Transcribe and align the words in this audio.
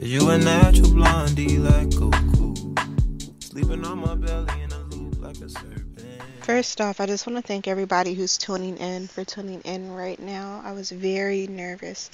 Cause 0.00 0.08
you 0.08 0.30
a 0.30 0.38
natural 0.38 0.94
blondie 0.94 1.58
like 1.58 1.90
Goku. 1.90 3.44
Sleeping 3.44 3.84
on 3.84 3.98
my 3.98 4.14
belly 4.14 4.62
in 4.62 4.72
a 4.72 4.78
loop 4.84 5.20
like 5.20 5.36
a 5.42 5.48
serpent. 5.50 6.22
First 6.40 6.80
off, 6.80 7.02
I 7.02 7.06
just 7.06 7.26
want 7.26 7.36
to 7.36 7.46
thank 7.46 7.68
everybody 7.68 8.14
who's 8.14 8.38
tuning 8.38 8.78
in 8.78 9.08
for 9.08 9.26
tuning 9.26 9.60
in 9.60 9.92
right 9.92 10.18
now. 10.18 10.62
I 10.64 10.72
was 10.72 10.90
very 10.90 11.48
nervous 11.48 12.10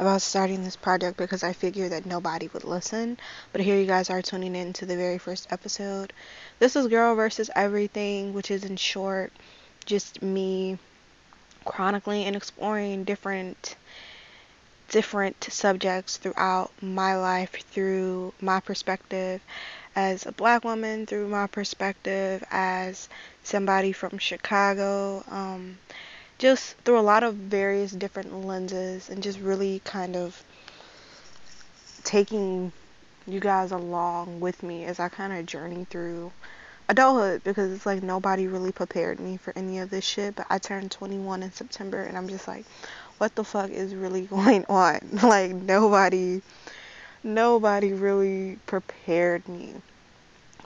about 0.00 0.22
starting 0.22 0.64
this 0.64 0.74
project 0.74 1.18
because 1.18 1.44
I 1.44 1.52
figured 1.52 1.92
that 1.92 2.04
nobody 2.04 2.50
would 2.52 2.64
listen. 2.64 3.16
But 3.52 3.60
here 3.60 3.78
you 3.78 3.86
guys 3.86 4.10
are 4.10 4.22
tuning 4.22 4.56
in 4.56 4.72
to 4.72 4.86
the 4.86 4.96
very 4.96 5.18
first 5.18 5.52
episode. 5.52 6.12
This 6.58 6.74
is 6.74 6.88
Girl 6.88 7.14
versus 7.14 7.48
Everything, 7.54 8.34
which 8.34 8.50
is 8.50 8.64
in 8.64 8.74
short 8.74 9.32
just 9.86 10.20
me 10.20 10.78
chronicling 11.64 12.24
and 12.24 12.34
exploring 12.34 13.04
different 13.04 13.76
different 14.90 15.42
subjects 15.44 16.18
throughout 16.18 16.70
my 16.82 17.16
life 17.16 17.52
through 17.70 18.34
my 18.40 18.60
perspective 18.60 19.40
as 19.96 20.26
a 20.26 20.32
black 20.32 20.64
woman, 20.64 21.06
through 21.06 21.28
my 21.28 21.46
perspective 21.46 22.44
as 22.50 23.08
somebody 23.42 23.92
from 23.92 24.18
Chicago, 24.18 25.24
um, 25.30 25.78
just 26.38 26.76
through 26.78 26.98
a 26.98 27.00
lot 27.00 27.22
of 27.22 27.34
various 27.34 27.92
different 27.92 28.46
lenses, 28.46 29.08
and 29.08 29.22
just 29.22 29.38
really 29.40 29.80
kind 29.84 30.16
of 30.16 30.42
taking 32.04 32.72
you 33.26 33.40
guys 33.40 33.72
along 33.72 34.40
with 34.40 34.62
me 34.62 34.84
as 34.84 34.98
I 34.98 35.08
kind 35.08 35.32
of 35.32 35.46
journey 35.46 35.86
through 35.88 36.32
adulthood 36.88 37.44
because 37.44 37.72
it's 37.72 37.86
like 37.86 38.02
nobody 38.02 38.48
really 38.48 38.72
prepared 38.72 39.20
me 39.20 39.36
for 39.36 39.52
any 39.54 39.78
of 39.78 39.90
this 39.90 40.04
shit. 40.04 40.34
But 40.34 40.46
I 40.50 40.58
turned 40.58 40.90
21 40.90 41.42
in 41.42 41.52
September, 41.52 42.02
and 42.02 42.16
I'm 42.16 42.28
just 42.28 42.48
like, 42.48 42.64
what 43.20 43.34
the 43.34 43.44
fuck 43.44 43.70
is 43.70 43.94
really 43.94 44.22
going 44.38 44.64
on? 44.70 44.98
like 45.22 45.52
nobody 45.52 46.40
nobody 47.22 47.92
really 47.92 48.58
prepared 48.64 49.46
me 49.46 49.74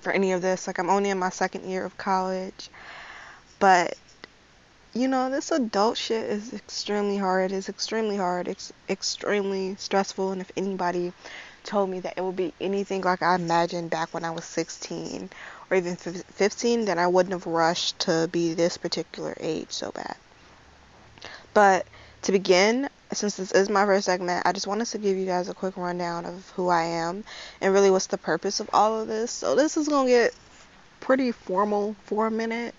for 0.01 0.13
any 0.13 0.31
of 0.31 0.41
this. 0.41 0.69
Like 0.69 0.79
I'm 0.79 0.89
only 0.89 1.11
in 1.11 1.19
my 1.19 1.31
second 1.31 1.69
year 1.69 1.85
of 1.85 1.99
college. 1.99 2.71
But 3.59 3.99
you 4.93 5.09
know, 5.09 5.31
this 5.31 5.51
adult 5.51 5.99
shit 5.99 6.31
is 6.31 6.53
extremely 6.53 7.17
hard. 7.17 7.51
It's 7.51 7.69
extremely 7.69 8.17
hard. 8.17 8.47
It's 8.47 8.73
extremely 8.89 9.75
stressful 9.75 10.31
and 10.31 10.41
if 10.41 10.53
anybody 10.57 11.13
told 11.65 11.91
me 11.91 11.99
that 12.01 12.15
it 12.17 12.21
would 12.21 12.37
be 12.37 12.55
anything 12.61 13.03
like 13.03 13.21
I 13.21 13.35
imagined 13.35 13.91
back 13.91 14.15
when 14.15 14.25
I 14.25 14.31
was 14.31 14.45
16 14.45 15.29
or 15.71 15.77
even 15.77 15.97
15, 15.97 16.85
then 16.85 17.01
I 17.01 17.09
wouldn't 17.09 17.33
have 17.33 17.47
rushed 17.47 17.99
to 18.01 18.29
be 18.31 18.55
this 18.55 18.77
particular 18.77 19.35
age 19.41 19.73
so 19.73 19.91
bad. 19.91 20.15
But 21.53 21.87
to 22.25 22.33
begin, 22.33 22.89
since 23.13 23.37
this 23.37 23.53
is 23.53 23.69
my 23.69 23.85
first 23.85 24.07
segment, 24.07 24.47
I 24.47 24.53
just 24.53 24.67
wanted 24.67 24.87
to 24.87 24.99
give 24.99 25.17
you 25.17 25.27
guys 25.27 25.49
a 25.49 25.55
quick 25.55 25.77
rundown 25.77 26.25
of 26.25 26.49
who 26.57 26.69
I 26.69 26.85
am 26.85 27.23
and 27.61 27.73
really 27.73 27.91
what's 27.91 28.07
the 28.07 28.19
purpose 28.19 28.61
of 28.61 28.71
all 28.73 29.01
of 29.01 29.09
this. 29.09 29.31
So 29.31 29.55
this 29.55 29.77
is 29.77 29.89
going 29.89 30.07
to 30.07 30.13
get 30.13 30.35
pretty 31.01 31.33
formal 31.33 31.95
for 32.07 32.27
a 32.27 32.31
minute 32.31 32.75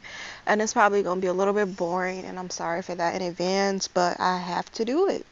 and 0.48 0.62
it's 0.62 0.74
probably 0.74 1.04
going 1.04 1.18
to 1.18 1.22
be 1.22 1.28
a 1.28 1.34
little 1.34 1.54
bit 1.54 1.78
boring 1.78 2.26
and 2.26 2.40
I'm 2.40 2.50
sorry 2.50 2.82
for 2.82 2.96
that 2.96 3.16
in 3.16 3.22
advance, 3.22 3.88
but 3.88 4.20
I 4.20 4.40
have 4.40 4.72
to 4.74 4.86
do 4.86 5.10
it. 5.10 5.26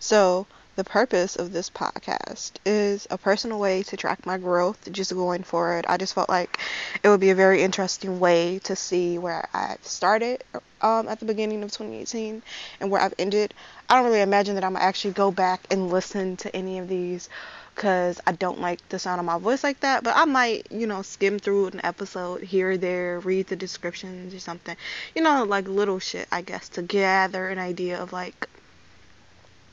So, 0.00 0.46
the 0.78 0.84
purpose 0.84 1.34
of 1.34 1.52
this 1.52 1.68
podcast 1.68 2.52
is 2.64 3.08
a 3.10 3.18
personal 3.18 3.58
way 3.58 3.82
to 3.82 3.96
track 3.96 4.24
my 4.24 4.38
growth 4.38 4.88
just 4.92 5.12
going 5.12 5.42
forward. 5.42 5.84
I 5.88 5.96
just 5.96 6.14
felt 6.14 6.28
like 6.28 6.60
it 7.02 7.08
would 7.08 7.18
be 7.18 7.30
a 7.30 7.34
very 7.34 7.62
interesting 7.62 8.20
way 8.20 8.60
to 8.60 8.76
see 8.76 9.18
where 9.18 9.48
I've 9.52 9.84
started 9.84 10.44
um, 10.80 11.08
at 11.08 11.18
the 11.18 11.26
beginning 11.26 11.64
of 11.64 11.72
2018 11.72 12.42
and 12.78 12.90
where 12.92 13.00
I've 13.00 13.14
ended. 13.18 13.54
I 13.90 13.96
don't 13.96 14.04
really 14.04 14.20
imagine 14.20 14.54
that 14.54 14.62
I'm 14.62 14.74
gonna 14.74 14.84
actually 14.84 15.14
go 15.14 15.32
back 15.32 15.66
and 15.68 15.90
listen 15.90 16.36
to 16.36 16.54
any 16.54 16.78
of 16.78 16.86
these 16.86 17.28
because 17.74 18.20
I 18.24 18.30
don't 18.30 18.60
like 18.60 18.88
the 18.88 19.00
sound 19.00 19.18
of 19.18 19.26
my 19.26 19.38
voice 19.38 19.64
like 19.64 19.80
that. 19.80 20.04
But 20.04 20.14
I 20.14 20.26
might, 20.26 20.70
you 20.70 20.86
know, 20.86 21.02
skim 21.02 21.40
through 21.40 21.66
an 21.66 21.80
episode 21.82 22.44
here 22.44 22.70
or 22.70 22.76
there, 22.76 23.18
read 23.18 23.48
the 23.48 23.56
descriptions 23.56 24.32
or 24.32 24.38
something. 24.38 24.76
You 25.16 25.22
know, 25.22 25.42
like 25.42 25.66
little 25.66 25.98
shit, 25.98 26.28
I 26.30 26.42
guess, 26.42 26.68
to 26.68 26.82
gather 26.82 27.48
an 27.48 27.58
idea 27.58 28.00
of 28.00 28.12
like 28.12 28.48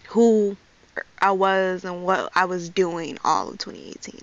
who 0.08 0.58
I 1.20 1.32
was 1.32 1.84
and 1.86 2.04
what 2.04 2.32
I 2.36 2.46
was 2.46 2.70
doing 2.70 3.18
all 3.24 3.50
of 3.50 3.58
2018. 3.58 4.22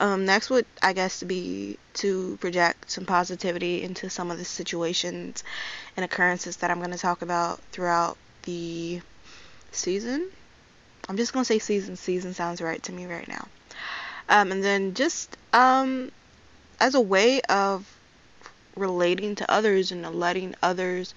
Um, 0.00 0.24
next 0.24 0.50
would, 0.50 0.66
I 0.82 0.92
guess, 0.94 1.22
be 1.22 1.78
to 1.94 2.36
project 2.40 2.90
some 2.90 3.06
positivity 3.06 3.82
into 3.82 4.10
some 4.10 4.30
of 4.30 4.38
the 4.38 4.44
situations 4.44 5.44
and 5.96 6.04
occurrences 6.04 6.56
that 6.56 6.70
I'm 6.70 6.78
going 6.78 6.90
to 6.90 6.98
talk 6.98 7.22
about 7.22 7.60
throughout 7.70 8.16
the 8.42 9.00
season. 9.70 10.28
I'm 11.08 11.16
just 11.16 11.32
going 11.32 11.44
to 11.44 11.46
say 11.46 11.58
season. 11.58 11.96
Season 11.96 12.34
sounds 12.34 12.60
right 12.60 12.82
to 12.84 12.92
me 12.92 13.06
right 13.06 13.28
now. 13.28 13.46
Um, 14.28 14.50
and 14.52 14.64
then 14.64 14.94
just 14.94 15.36
um, 15.52 16.10
as 16.80 16.94
a 16.94 17.00
way 17.00 17.40
of 17.42 17.86
relating 18.76 19.34
to 19.36 19.50
others 19.50 19.92
and 19.92 20.02
letting 20.14 20.54
others 20.62 21.14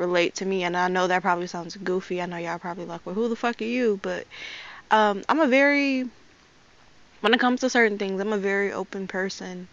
relate 0.00 0.34
to 0.36 0.44
me. 0.44 0.64
And 0.64 0.76
I 0.76 0.88
know 0.88 1.06
that 1.06 1.22
probably 1.22 1.46
sounds 1.46 1.76
goofy. 1.76 2.20
I 2.20 2.26
know 2.26 2.38
y'all 2.38 2.58
probably 2.58 2.86
like, 2.86 3.04
well, 3.04 3.14
who 3.14 3.28
the 3.28 3.36
fuck 3.36 3.60
are 3.60 3.64
you? 3.64 4.00
But 4.02 4.26
um, 4.90 5.22
I'm 5.28 5.40
a 5.40 5.46
very, 5.46 6.08
when 7.20 7.34
it 7.34 7.38
comes 7.38 7.60
to 7.60 7.70
certain 7.70 7.98
things, 7.98 8.20
I'm 8.20 8.32
a 8.32 8.38
very 8.38 8.72
open 8.72 9.06
person. 9.06 9.68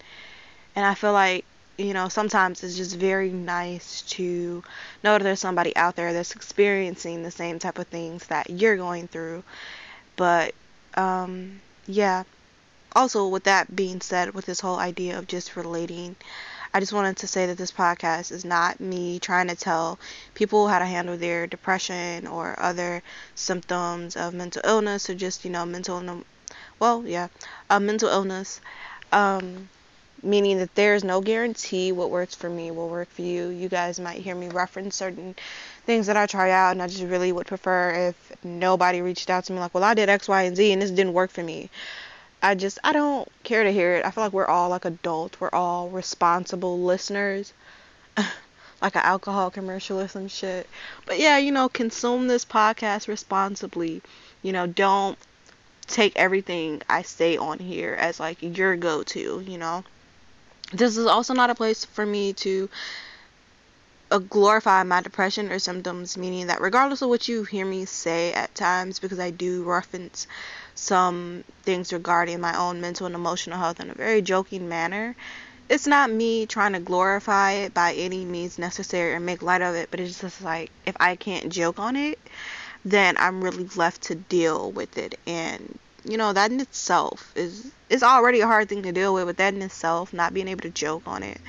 And 0.75 0.85
I 0.85 0.93
feel 0.93 1.13
like, 1.13 1.45
you 1.77 1.93
know, 1.93 2.09
sometimes 2.09 2.63
it's 2.63 2.75
just 2.75 2.95
very 2.95 3.29
nice 3.31 4.01
to 4.01 4.63
know 5.03 5.13
that 5.13 5.23
there's 5.23 5.39
somebody 5.39 5.75
out 5.75 5.95
there 5.95 6.13
that's 6.13 6.35
experiencing 6.35 7.23
the 7.23 7.31
same 7.31 7.57
type 7.57 7.79
of 7.79 7.87
things 7.87 8.27
that 8.27 8.49
you're 8.49 8.77
going 8.77 9.07
through. 9.07 9.43
But, 10.15 10.53
um, 10.95 11.61
yeah. 11.87 12.23
Also, 12.95 13.27
with 13.27 13.43
that 13.43 13.75
being 13.75 14.01
said, 14.01 14.33
with 14.33 14.45
this 14.45 14.59
whole 14.59 14.79
idea 14.79 15.19
of 15.19 15.27
just 15.27 15.55
relating, 15.55 16.15
I 16.73 16.79
just 16.79 16.93
wanted 16.93 17.17
to 17.17 17.27
say 17.27 17.45
that 17.47 17.57
this 17.57 17.71
podcast 17.71 18.31
is 18.31 18.45
not 18.45 18.79
me 18.79 19.19
trying 19.19 19.47
to 19.47 19.55
tell 19.55 19.99
people 20.33 20.67
how 20.67 20.79
to 20.79 20.85
handle 20.85 21.17
their 21.17 21.47
depression 21.47 22.27
or 22.27 22.55
other 22.59 23.01
symptoms 23.35 24.15
of 24.15 24.33
mental 24.33 24.61
illness 24.65 25.09
or 25.09 25.15
just, 25.15 25.45
you 25.45 25.51
know, 25.51 25.65
mental, 25.65 26.23
well, 26.79 27.03
yeah, 27.05 27.27
a 27.69 27.79
mental 27.79 28.09
illness. 28.09 28.61
Um, 29.11 29.69
meaning 30.23 30.57
that 30.57 30.73
there's 30.75 31.03
no 31.03 31.21
guarantee 31.21 31.91
what 31.91 32.09
works 32.09 32.33
for 32.35 32.49
me 32.49 32.71
will 32.71 32.89
work 32.89 33.09
for 33.11 33.21
you. 33.21 33.49
You 33.49 33.69
guys 33.69 33.99
might 33.99 34.21
hear 34.21 34.35
me 34.35 34.49
reference 34.49 34.95
certain 34.95 35.35
things 35.85 36.07
that 36.07 36.17
I 36.17 36.25
try 36.25 36.51
out, 36.51 36.71
and 36.71 36.81
I 36.81 36.87
just 36.87 37.03
really 37.03 37.31
would 37.31 37.47
prefer 37.47 38.09
if 38.09 38.31
nobody 38.43 39.01
reached 39.01 39.29
out 39.29 39.45
to 39.45 39.53
me 39.53 39.59
like, 39.59 39.73
well, 39.73 39.83
I 39.83 39.93
did 39.93 40.09
X, 40.09 40.27
Y, 40.27 40.43
and 40.43 40.55
Z, 40.57 40.71
and 40.71 40.81
this 40.81 40.91
didn't 40.91 41.13
work 41.13 41.31
for 41.31 41.43
me. 41.43 41.69
I 42.41 42.55
just 42.55 42.79
I 42.83 42.93
don't 42.93 43.27
care 43.43 43.63
to 43.63 43.71
hear 43.71 43.95
it. 43.95 44.05
I 44.05 44.11
feel 44.11 44.23
like 44.23 44.33
we're 44.33 44.45
all 44.45 44.69
like 44.69 44.85
adults. 44.85 45.39
We're 45.39 45.49
all 45.51 45.89
responsible 45.89 46.79
listeners. 46.79 47.53
like 48.81 48.95
an 48.95 49.01
alcohol 49.03 49.49
commercial 49.49 49.99
or 49.99 50.07
some 50.07 50.27
shit. 50.27 50.67
But 51.05 51.19
yeah, 51.19 51.37
you 51.37 51.51
know, 51.51 51.69
consume 51.69 52.27
this 52.27 52.45
podcast 52.45 53.07
responsibly. 53.07 54.01
You 54.43 54.51
know, 54.53 54.67
don't 54.67 55.17
take 55.87 56.13
everything 56.15 56.81
I 56.89 57.01
say 57.01 57.37
on 57.37 57.59
here 57.59 57.93
as 57.93 58.19
like 58.19 58.37
your 58.41 58.75
go-to, 58.75 59.43
you 59.45 59.57
know. 59.57 59.83
This 60.71 60.97
is 60.97 61.05
also 61.05 61.33
not 61.33 61.49
a 61.49 61.55
place 61.55 61.85
for 61.85 62.05
me 62.05 62.33
to 62.33 62.69
uh, 64.09 64.19
glorify 64.19 64.83
my 64.83 65.01
depression 65.01 65.51
or 65.51 65.59
symptoms, 65.59 66.17
meaning 66.17 66.47
that 66.47 66.61
regardless 66.61 67.01
of 67.01 67.09
what 67.09 67.27
you 67.27 67.43
hear 67.43 67.65
me 67.65 67.85
say 67.85 68.33
at 68.33 68.53
times, 68.55 68.99
because 68.99 69.19
I 69.19 69.31
do 69.31 69.63
reference 69.63 70.27
some 70.75 71.43
things 71.63 71.91
regarding 71.91 72.39
my 72.39 72.57
own 72.57 72.79
mental 72.81 73.05
and 73.05 73.15
emotional 73.15 73.57
health 73.57 73.79
in 73.79 73.89
a 73.89 73.93
very 73.93 74.21
joking 74.21 74.69
manner. 74.69 75.15
It's 75.69 75.87
not 75.87 76.09
me 76.09 76.45
trying 76.45 76.73
to 76.73 76.79
glorify 76.79 77.51
it 77.53 77.73
by 77.73 77.93
any 77.93 78.23
means 78.23 78.57
necessary 78.57 79.13
or 79.13 79.19
make 79.19 79.41
light 79.41 79.61
of 79.61 79.75
it, 79.75 79.89
but 79.91 79.99
it's 79.99 80.21
just 80.21 80.41
like 80.41 80.71
if 80.85 80.95
I 80.99 81.15
can't 81.17 81.49
joke 81.51 81.77
on 81.77 81.97
it, 81.97 82.19
then 82.85 83.17
I'm 83.17 83.43
really 83.43 83.67
left 83.75 84.03
to 84.03 84.15
deal 84.15 84.71
with 84.71 84.97
it. 84.97 85.19
And 85.27 85.77
you 86.05 86.15
know, 86.15 86.31
that 86.31 86.51
in 86.51 86.61
itself 86.61 87.33
is 87.35 87.69
is 87.89 88.03
already 88.03 88.39
a 88.39 88.47
hard 88.47 88.69
thing 88.69 88.83
to 88.83 88.93
deal 88.93 89.13
with, 89.13 89.25
but 89.25 89.37
that 89.37 89.53
in 89.53 89.61
itself, 89.61 90.13
not 90.13 90.33
being 90.33 90.47
able 90.47 90.61
to 90.61 90.69
joke 90.69 91.03
on 91.05 91.23
it 91.23 91.41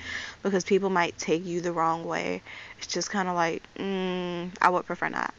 because 0.42 0.64
people 0.64 0.90
might 0.90 1.18
take 1.18 1.44
you 1.44 1.60
the 1.60 1.72
wrong 1.72 2.04
way, 2.04 2.42
it's 2.78 2.86
just 2.86 3.10
kind 3.10 3.28
of 3.28 3.34
like, 3.34 3.62
mm, 3.76 4.50
I 4.60 4.68
would 4.68 4.86
prefer 4.86 5.08
not. 5.08 5.34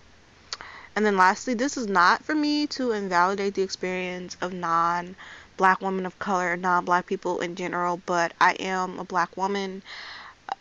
And 0.95 1.05
then 1.05 1.17
lastly, 1.17 1.53
this 1.53 1.77
is 1.77 1.87
not 1.87 2.25
for 2.25 2.35
me 2.35 2.67
to 2.67 2.91
invalidate 2.91 3.53
the 3.53 3.61
experience 3.61 4.35
of 4.41 4.53
non 4.53 5.15
black 5.57 5.81
women 5.81 6.05
of 6.05 6.17
color, 6.19 6.57
non 6.57 6.85
black 6.85 7.05
people 7.05 7.39
in 7.39 7.55
general, 7.55 8.01
but 8.05 8.33
I 8.41 8.53
am 8.53 8.99
a 8.99 9.03
black 9.03 9.35
woman 9.37 9.83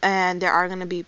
and 0.03 0.41
there 0.41 0.53
are 0.53 0.69
going 0.69 0.81
to 0.81 0.87
be 0.87 1.05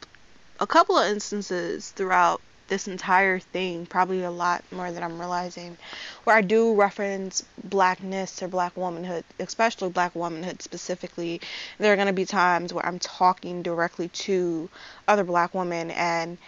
a 0.59 0.67
couple 0.67 0.99
of 0.99 1.11
instances 1.11 1.91
throughout 1.91 2.41
this 2.71 2.89
entire 2.89 3.39
thing, 3.39 3.85
probably 3.85 4.23
a 4.23 4.31
lot 4.31 4.65
more 4.73 4.91
than 4.91 5.03
I'm 5.03 5.19
realizing, 5.19 5.77
where 6.25 6.35
I 6.35 6.41
do 6.41 6.75
reference 6.75 7.45
blackness 7.63 8.43
or 8.43 8.49
black 8.49 8.75
womanhood, 8.77 9.25
especially 9.39 9.91
black 9.91 10.15
womanhood 10.15 10.63
specifically. 10.63 11.43
There 11.79 11.93
are 11.93 11.97
going 11.97 12.07
to 12.07 12.15
be 12.15 12.25
times 12.25 12.73
where 12.73 12.87
I'm 12.87 12.99
talking 12.99 13.63
directly 13.63 14.09
to 14.09 14.71
other 15.07 15.25
black 15.25 15.53
women 15.53 15.91
and 15.91 16.39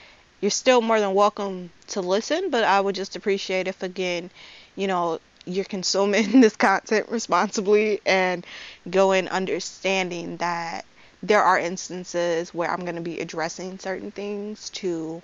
you're 0.40 0.50
still 0.50 0.80
more 0.80 0.98
than 0.98 1.14
welcome 1.14 1.70
to 1.88 2.00
listen, 2.00 2.50
but 2.50 2.64
I 2.64 2.80
would 2.80 2.94
just 2.94 3.14
appreciate 3.16 3.68
if 3.68 3.82
again, 3.82 4.30
you 4.74 4.86
know, 4.86 5.20
you're 5.44 5.64
consuming 5.64 6.40
this 6.40 6.56
content 6.56 7.08
responsibly 7.08 8.00
and 8.06 8.46
go 8.88 9.12
in 9.12 9.28
understanding 9.28 10.38
that 10.38 10.84
there 11.22 11.42
are 11.42 11.58
instances 11.58 12.52
where 12.52 12.70
I'm 12.70 12.80
going 12.80 12.96
to 12.96 13.00
be 13.00 13.20
addressing 13.20 13.78
certain 13.78 14.10
things 14.10 14.70
to 14.70 15.22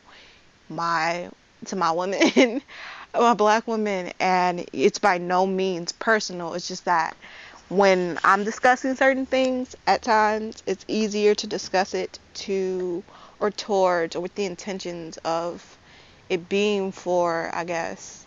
my 0.68 1.30
to 1.66 1.76
my 1.76 1.90
women, 1.90 2.62
my 3.14 3.34
black 3.34 3.66
women, 3.66 4.12
and 4.20 4.64
it's 4.72 4.98
by 4.98 5.18
no 5.18 5.46
means 5.46 5.92
personal. 5.92 6.54
It's 6.54 6.68
just 6.68 6.84
that 6.84 7.16
when 7.68 8.18
I'm 8.24 8.44
discussing 8.44 8.94
certain 8.96 9.26
things, 9.26 9.76
at 9.86 10.02
times 10.02 10.62
it's 10.66 10.84
easier 10.88 11.34
to 11.34 11.46
discuss 11.46 11.94
it 11.94 12.18
to 12.34 13.02
or 13.40 13.50
towards 13.50 14.16
or 14.16 14.20
with 14.20 14.34
the 14.34 14.44
intentions 14.44 15.18
of 15.18 15.76
it 16.28 16.48
being 16.48 16.92
for, 16.92 17.50
I 17.52 17.64
guess, 17.64 18.26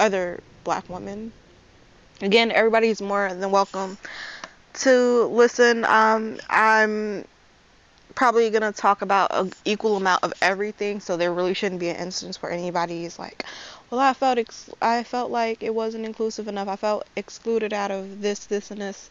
other 0.00 0.40
black 0.64 0.88
women. 0.88 1.32
Again, 2.20 2.50
everybody's 2.50 3.00
more 3.00 3.32
than 3.32 3.50
welcome 3.50 3.98
to 4.74 5.24
listen. 5.24 5.84
Um, 5.84 6.38
I'm 6.48 7.24
probably 8.16 8.50
gonna 8.50 8.72
talk 8.72 9.02
about 9.02 9.30
an 9.32 9.52
equal 9.64 9.96
amount 9.96 10.24
of 10.24 10.32
everything, 10.42 10.98
so 10.98 11.16
there 11.16 11.32
really 11.32 11.54
shouldn't 11.54 11.80
be 11.80 11.90
an 11.90 11.96
instance 11.96 12.42
where 12.42 12.50
anybody's 12.50 13.18
like, 13.18 13.44
"Well, 13.90 14.00
I 14.00 14.12
felt 14.14 14.38
ex- 14.38 14.70
I 14.82 15.04
felt 15.04 15.30
like 15.30 15.62
it 15.62 15.74
wasn't 15.74 16.04
inclusive 16.06 16.48
enough. 16.48 16.66
I 16.66 16.74
felt 16.76 17.06
excluded 17.14 17.72
out 17.72 17.92
of 17.92 18.22
this, 18.22 18.46
this, 18.46 18.72
and 18.72 18.80
this." 18.80 19.10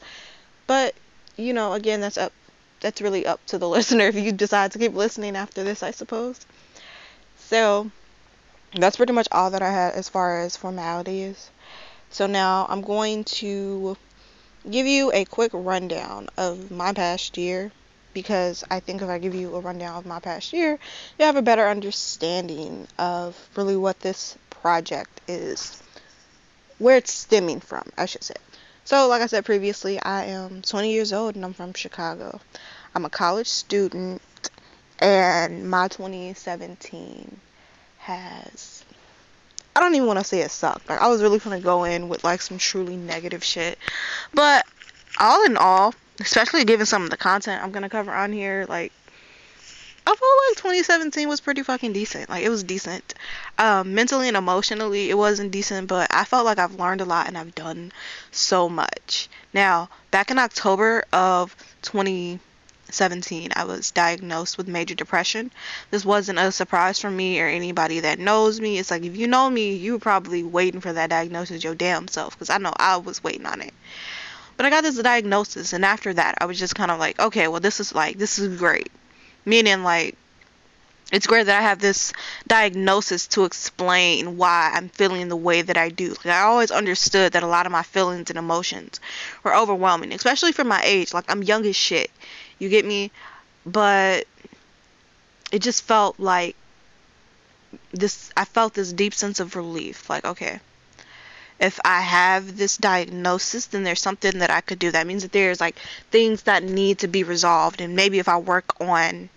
But 0.68 0.96
you 1.38 1.54
know, 1.54 1.74
again, 1.74 2.02
that's 2.02 2.18
up. 2.18 2.34
That's 2.81 3.02
really 3.02 3.25
up 3.25 3.46
to 3.48 3.57
the 3.57 3.69
listener 3.78 4.07
if 4.07 4.16
you 4.16 4.34
decide 4.34 4.74
to 4.74 4.80
keep 4.80 4.94
listening 4.94 5.38
after 5.38 5.63
this, 5.63 5.84
I 5.84 5.92
suppose. 5.92 6.46
So 7.38 7.92
that's 8.74 8.98
pretty 8.98 9.13
much 9.13 9.28
all 9.31 9.52
that 9.52 9.62
I 9.62 9.72
had 9.72 9.94
as 9.94 10.10
far 10.10 10.42
as 10.42 10.57
formalities. 10.57 11.50
So 12.10 12.28
now 12.28 12.66
I'm 12.69 12.81
going 12.81 13.24
to 13.25 13.98
give 14.69 14.88
you 14.88 15.12
a 15.13 15.25
quick 15.25 15.52
rundown 15.54 16.30
of 16.38 16.72
my 16.72 16.94
past 16.94 17.38
year 17.38 17.72
because 18.16 18.64
I 18.72 18.80
think 18.80 19.04
if 19.04 19.10
I 19.10 19.20
give 19.20 19.36
you 19.36 19.56
a 19.56 19.60
rundown 19.60 19.96
of 19.98 20.08
my 20.08 20.20
past 20.20 20.54
year, 20.54 20.80
you 21.20 21.26
have 21.26 21.36
a 21.36 21.44
better 21.44 21.68
understanding 21.68 22.88
of 22.98 23.38
really 23.56 23.78
what 23.78 24.00
this 24.00 24.36
project 24.50 25.22
is, 25.28 25.84
where 26.80 26.98
it's 26.98 27.14
stemming 27.14 27.60
from, 27.60 27.84
I 27.96 28.08
should 28.08 28.24
say. 28.24 28.34
So, 28.86 29.08
like 29.08 29.22
I 29.22 29.28
said 29.28 29.46
previously, 29.46 30.02
I 30.02 30.26
am 30.26 30.62
20 30.64 30.92
years 30.92 31.14
old 31.14 31.36
and 31.36 31.44
I'm 31.46 31.54
from 31.54 31.74
Chicago. 31.74 32.40
I'm 32.96 33.06
a 33.06 33.10
college 33.10 33.48
student, 33.48 34.22
and 35.00 35.70
my 35.70 35.90
2017 35.90 37.40
has 37.98 38.86
I 39.76 39.82
don't 39.82 39.94
even 39.96 40.08
want 40.08 40.20
to 40.20 40.24
say 40.24 40.40
it 40.40 40.52
sucked. 40.52 40.88
Like 40.88 41.02
I 41.02 41.10
was 41.10 41.22
really 41.22 41.40
gonna 41.40 41.60
go 41.60 41.84
in 41.84 42.08
with 42.08 42.24
like 42.24 42.42
some 42.42 42.58
truly 42.58 42.96
negative 42.96 43.44
shit, 43.44 43.78
but 44.34 44.66
all 45.20 45.44
in 45.46 45.58
all, 45.58 45.94
especially 46.20 46.66
given 46.66 46.86
some 46.86 47.04
of 47.04 47.10
the 47.10 47.18
content 47.18 47.64
I'm 47.64 47.72
gonna 47.72 47.90
cover 47.90 48.12
on 48.12 48.32
here, 48.32 48.66
like 48.70 48.92
I 50.08 50.16
feel 50.16 50.30
like 50.50 50.58
2017 50.58 51.28
was 51.28 51.42
pretty 51.42 51.64
fucking 51.64 51.94
decent. 51.94 52.30
Like 52.30 52.44
it 52.44 52.50
was 52.50 52.64
decent. 52.64 53.16
Um, 53.58 53.96
mentally 53.96 54.28
and 54.28 54.38
emotionally, 54.38 55.10
it 55.10 55.18
wasn't 55.18 55.50
decent, 55.50 55.88
but 55.88 56.14
I 56.14 56.26
felt 56.26 56.46
like 56.46 56.60
I've 56.60 56.76
learned 56.76 57.02
a 57.02 57.06
lot 57.06 57.28
and 57.28 57.36
I've 57.36 57.56
done 57.56 57.92
so 58.30 58.70
much. 58.70 59.28
Now, 59.52 59.90
back 60.12 60.30
in 60.30 60.38
October 60.38 61.04
of 61.12 61.56
20 61.82 62.40
17, 62.92 63.52
I 63.56 63.64
was 63.66 63.90
diagnosed 63.92 64.58
with 64.58 64.68
major 64.68 64.94
depression. 64.94 65.52
This 65.90 66.06
wasn't 66.06 66.38
a 66.38 66.52
surprise 66.52 67.00
for 67.00 67.10
me 67.10 67.42
or 67.42 67.48
anybody 67.48 68.02
that 68.02 68.20
knows 68.20 68.62
me. 68.62 68.78
It's 68.78 68.92
like 68.92 69.04
if 69.04 69.18
you 69.18 69.28
know 69.28 69.50
me, 69.50 69.74
you 69.74 69.94
were 69.94 70.00
probably 70.00 70.44
waiting 70.44 70.82
for 70.82 70.94
that 70.94 71.10
diagnosis 71.10 71.64
your 71.64 71.76
damn 71.76 72.08
self 72.08 72.36
because 72.36 72.52
I 72.52 72.60
know 72.60 72.74
I 72.76 72.98
was 72.98 73.24
waiting 73.24 73.48
on 73.48 73.62
it. 73.62 73.74
But 74.57 74.66
I 74.66 74.69
got 74.69 74.84
this 74.84 74.98
diagnosis, 74.98 75.74
and 75.74 75.84
after 75.84 76.13
that, 76.13 76.38
I 76.40 76.46
was 76.46 76.57
just 76.57 76.75
kind 76.75 76.92
of 76.92 77.00
like, 77.00 77.19
okay, 77.19 77.48
well, 77.48 77.60
this 77.60 77.80
is 77.80 77.94
like, 77.94 78.18
this 78.18 78.40
is 78.40 78.57
great. 78.57 78.92
Meaning, 79.46 79.84
like, 79.84 80.16
it's 81.12 81.28
great 81.28 81.46
that 81.46 81.60
I 81.60 81.62
have 81.62 81.80
this 81.80 82.13
diagnosis 82.48 83.28
to 83.28 83.46
explain 83.46 84.38
why 84.38 84.72
I'm 84.74 84.90
feeling 84.90 85.28
the 85.28 85.36
way 85.36 85.62
that 85.62 85.78
I 85.78 85.90
do. 85.90 86.10
Like 86.10 86.25
I 86.25 86.42
always 86.42 86.72
understood 86.72 87.34
that 87.34 87.44
a 87.44 87.48
lot 87.48 87.68
of 87.68 87.72
my 87.72 87.84
feelings 87.84 88.31
and 88.31 88.40
emotions 88.40 89.00
were 89.44 89.56
overwhelming, 89.56 90.13
especially 90.13 90.52
for 90.52 90.63
my 90.63 90.81
age. 90.84 91.13
Like 91.13 91.25
I'm 91.30 91.44
young 91.44 91.66
as 91.68 91.75
shit. 91.75 92.10
You 92.57 92.69
get 92.69 92.86
me? 92.86 93.12
But 93.68 94.25
it 95.52 95.60
just 95.60 95.84
felt 95.84 96.19
like 96.19 96.56
this 97.92 98.31
I 98.36 98.46
felt 98.46 98.74
this 98.74 98.92
deep 98.92 99.13
sense 99.13 99.40
of 99.40 99.56
relief. 99.56 100.10
Like, 100.10 100.25
okay, 100.25 100.60
if 101.60 101.80
I 101.86 102.02
have 102.02 102.57
this 102.57 102.78
diagnosis, 102.78 103.68
then 103.68 103.84
there's 103.84 104.02
something 104.02 104.40
that 104.40 104.50
I 104.52 104.62
could 104.62 104.80
do. 104.80 104.92
That 104.92 105.07
means 105.07 105.24
that 105.24 105.31
there's 105.31 105.62
like 105.62 105.78
things 106.12 106.44
that 106.44 106.63
need 106.63 107.00
to 107.00 107.07
be 107.07 107.24
resolved. 107.24 107.81
And 107.81 107.96
maybe 107.96 108.19
if 108.19 108.28
I 108.28 108.38
work 108.38 108.81
on 108.81 109.30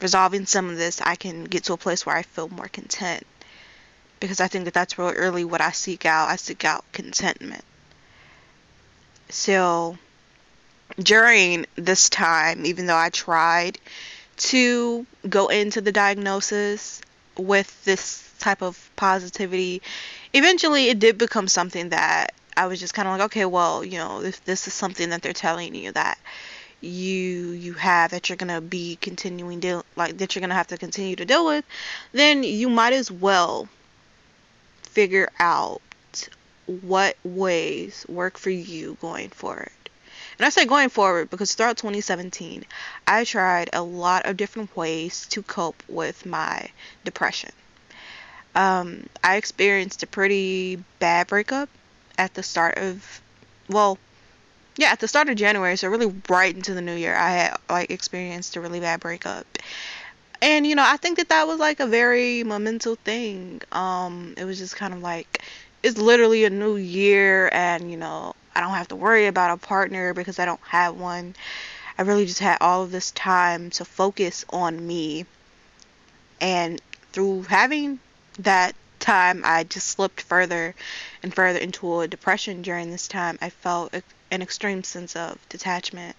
resolving 0.00 0.46
some 0.46 0.70
of 0.70 0.76
this, 0.76 1.00
I 1.00 1.14
can 1.14 1.44
get 1.44 1.64
to 1.64 1.74
a 1.74 1.78
place 1.78 2.06
where 2.06 2.16
I 2.16 2.22
feel 2.22 2.48
more 2.48 2.68
content. 2.68 3.26
Because 4.18 4.40
I 4.40 4.48
think 4.48 4.64
that 4.64 4.74
that's 4.74 4.98
really 4.98 5.44
what 5.44 5.60
I 5.60 5.72
seek 5.72 6.06
out. 6.06 6.28
I 6.28 6.36
seek 6.36 6.64
out 6.64 6.84
contentment. 6.92 7.64
So 9.28 9.98
during 10.98 11.66
this 11.74 12.08
time, 12.08 12.64
even 12.64 12.86
though 12.86 12.96
I 12.96 13.10
tried 13.10 13.78
to 14.36 15.06
go 15.28 15.48
into 15.48 15.80
the 15.80 15.92
diagnosis 15.92 17.00
with 17.36 17.84
this 17.84 18.30
type 18.38 18.62
of 18.62 18.90
positivity, 18.96 19.82
eventually 20.32 20.88
it 20.88 20.98
did 20.98 21.18
become 21.18 21.48
something 21.48 21.90
that 21.90 22.34
I 22.56 22.66
was 22.66 22.80
just 22.80 22.94
kind 22.94 23.08
of 23.08 23.12
like, 23.12 23.24
okay, 23.26 23.44
well, 23.44 23.84
you 23.84 23.98
know, 23.98 24.22
if 24.22 24.44
this 24.44 24.66
is 24.66 24.74
something 24.74 25.10
that 25.10 25.22
they're 25.22 25.32
telling 25.32 25.74
you 25.74 25.92
that 25.92 26.18
you 26.80 27.50
you 27.50 27.74
have 27.74 28.10
that 28.10 28.28
you're 28.28 28.36
gonna 28.36 28.60
be 28.60 28.96
continuing 29.00 29.60
deal 29.60 29.84
like 29.94 30.18
that 30.18 30.34
you're 30.34 30.40
gonna 30.40 30.54
have 30.54 30.66
to 30.66 30.76
continue 30.76 31.16
to 31.16 31.24
deal 31.24 31.46
with, 31.46 31.64
then 32.12 32.42
you 32.42 32.68
might 32.68 32.92
as 32.92 33.10
well 33.10 33.68
figure 34.82 35.30
out 35.38 35.80
what 36.82 37.16
ways 37.24 38.04
work 38.08 38.38
for 38.38 38.50
you 38.50 38.96
going 39.00 39.28
forward. 39.30 39.70
And 40.38 40.46
I 40.46 40.50
say 40.50 40.64
going 40.64 40.88
forward 40.88 41.30
because 41.30 41.54
throughout 41.54 41.76
2017, 41.76 42.64
I 43.06 43.24
tried 43.24 43.70
a 43.72 43.82
lot 43.82 44.26
of 44.26 44.36
different 44.36 44.76
ways 44.76 45.26
to 45.28 45.42
cope 45.42 45.82
with 45.88 46.26
my 46.26 46.68
depression. 47.04 47.52
Um, 48.54 49.06
I 49.24 49.36
experienced 49.36 50.02
a 50.02 50.06
pretty 50.06 50.76
bad 50.98 51.26
breakup 51.26 51.68
at 52.18 52.34
the 52.34 52.42
start 52.42 52.78
of, 52.78 53.20
well, 53.68 53.98
yeah, 54.76 54.88
at 54.90 55.00
the 55.00 55.08
start 55.08 55.28
of 55.28 55.36
January, 55.36 55.76
so 55.76 55.88
really 55.88 56.12
right 56.28 56.54
into 56.54 56.74
the 56.74 56.82
new 56.82 56.94
year, 56.94 57.14
I 57.14 57.30
had 57.30 57.56
like 57.68 57.90
experienced 57.90 58.56
a 58.56 58.60
really 58.60 58.80
bad 58.80 59.00
breakup. 59.00 59.46
And 60.40 60.66
you 60.66 60.74
know, 60.74 60.84
I 60.84 60.96
think 60.96 61.18
that 61.18 61.28
that 61.28 61.46
was 61.46 61.58
like 61.58 61.80
a 61.80 61.86
very 61.86 62.42
monumental 62.42 62.96
thing. 62.96 63.62
Um, 63.70 64.34
it 64.36 64.44
was 64.44 64.58
just 64.58 64.76
kind 64.76 64.92
of 64.92 65.00
like 65.00 65.42
it's 65.82 65.98
literally 65.98 66.44
a 66.44 66.50
new 66.50 66.76
year, 66.76 67.48
and 67.52 67.90
you 67.90 67.96
know, 67.96 68.34
I 68.54 68.60
don't 68.60 68.70
have 68.70 68.88
to 68.88 68.96
worry 68.96 69.26
about 69.26 69.56
a 69.56 69.66
partner 69.66 70.14
because 70.14 70.38
I 70.38 70.44
don't 70.44 70.60
have 70.62 70.96
one. 70.96 71.34
I 71.98 72.02
really 72.02 72.26
just 72.26 72.40
had 72.40 72.58
all 72.60 72.82
of 72.82 72.90
this 72.90 73.10
time 73.12 73.70
to 73.70 73.84
focus 73.84 74.44
on 74.50 74.86
me. 74.86 75.26
And 76.40 76.80
through 77.12 77.42
having 77.42 78.00
that 78.38 78.74
time, 79.00 79.42
I 79.44 79.64
just 79.64 79.88
slipped 79.88 80.22
further 80.22 80.74
and 81.22 81.34
further 81.34 81.58
into 81.58 82.00
a 82.00 82.08
depression 82.08 82.62
during 82.62 82.90
this 82.90 83.08
time. 83.08 83.38
I 83.40 83.50
felt 83.50 83.94
an 84.30 84.42
extreme 84.42 84.84
sense 84.84 85.14
of 85.16 85.38
detachment. 85.48 86.16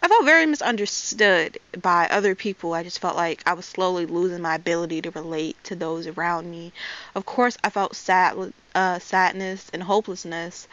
I 0.00 0.06
felt 0.06 0.24
very 0.24 0.46
misunderstood 0.46 1.58
by 1.82 2.06
other 2.08 2.36
people. 2.36 2.72
I 2.72 2.84
just 2.84 3.00
felt 3.00 3.16
like 3.16 3.42
I 3.46 3.54
was 3.54 3.66
slowly 3.66 4.06
losing 4.06 4.42
my 4.42 4.54
ability 4.54 5.02
to 5.02 5.10
relate 5.10 5.56
to 5.64 5.74
those 5.74 6.06
around 6.06 6.48
me. 6.48 6.72
Of 7.16 7.26
course, 7.26 7.56
I 7.64 7.70
felt 7.70 7.96
sad, 7.96 8.52
uh, 8.74 9.00
sadness 9.00 9.68
and 9.72 9.82
hopelessness 9.82 10.68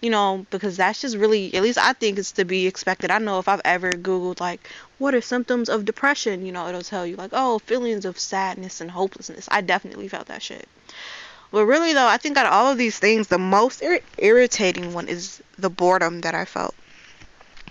you 0.00 0.10
know, 0.10 0.44
because 0.50 0.76
that's 0.76 1.00
just 1.00 1.16
really, 1.16 1.54
at 1.54 1.62
least 1.62 1.78
I 1.78 1.92
think 1.92 2.18
it's 2.18 2.32
to 2.32 2.44
be 2.44 2.66
expected. 2.66 3.10
I 3.10 3.18
know 3.18 3.38
if 3.38 3.48
I've 3.48 3.62
ever 3.64 3.92
Googled, 3.92 4.40
like, 4.40 4.68
what 4.98 5.14
are 5.14 5.20
symptoms 5.20 5.68
of 5.68 5.84
depression, 5.84 6.44
you 6.44 6.52
know, 6.52 6.68
it'll 6.68 6.82
tell 6.82 7.06
you, 7.06 7.16
like, 7.16 7.30
oh, 7.32 7.58
feelings 7.60 8.04
of 8.04 8.18
sadness 8.18 8.80
and 8.80 8.90
hopelessness. 8.90 9.48
I 9.50 9.60
definitely 9.60 10.08
felt 10.08 10.26
that 10.26 10.42
shit. 10.42 10.68
But 11.50 11.66
really, 11.66 11.92
though, 11.92 12.06
I 12.06 12.16
think 12.16 12.36
out 12.36 12.46
of 12.46 12.52
all 12.52 12.72
of 12.72 12.78
these 12.78 12.98
things, 12.98 13.28
the 13.28 13.38
most 13.38 13.80
ir- 13.80 14.00
irritating 14.18 14.92
one 14.92 15.08
is 15.08 15.40
the 15.56 15.70
boredom 15.70 16.20
that 16.22 16.34
I 16.34 16.44
felt. 16.44 16.74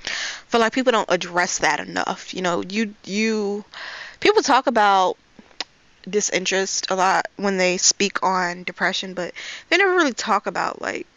I 0.06 0.10
feel 0.48 0.62
like 0.62 0.74
people 0.74 0.92
don't 0.94 1.12
address 1.12 1.60
that 1.60 1.80
enough. 1.80 2.34
You 2.34 2.42
know, 2.42 2.64
you, 2.68 2.96
you, 3.04 3.66
people 4.22 4.42
talk 4.42 4.68
about 4.68 5.18
disinterest 6.10 6.90
a 6.90 6.96
lot 6.96 7.28
when 7.36 7.58
they 7.58 7.78
speak 7.78 8.24
on 8.24 8.64
depression, 8.64 9.14
but 9.14 9.34
they 9.70 9.78
never 9.78 9.92
really 9.94 10.14
talk 10.14 10.48
about, 10.48 10.82
like, 10.82 11.13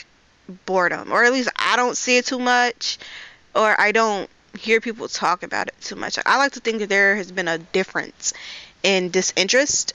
boredom, 0.67 1.13
or 1.13 1.25
at 1.25 1.33
least 1.33 1.51
I 1.57 1.77
don't 1.77 1.97
see 1.97 2.19
it 2.19 2.27
too 2.27 2.39
much, 2.39 2.99
or 3.55 3.79
I 3.81 3.93
don't 3.93 4.31
hear 4.57 4.81
people 4.81 5.09
talk 5.09 5.43
about 5.43 5.69
it 5.69 5.75
too 5.81 5.97
much. 5.97 6.19
I 6.25 6.39
like 6.39 6.53
to 6.53 6.61
think 6.61 6.79
that 6.81 6.89
there 6.89 7.17
has 7.17 7.31
been 7.31 7.49
a 7.49 7.59
difference 7.59 8.33
in 8.83 9.11
disinterest 9.11 9.93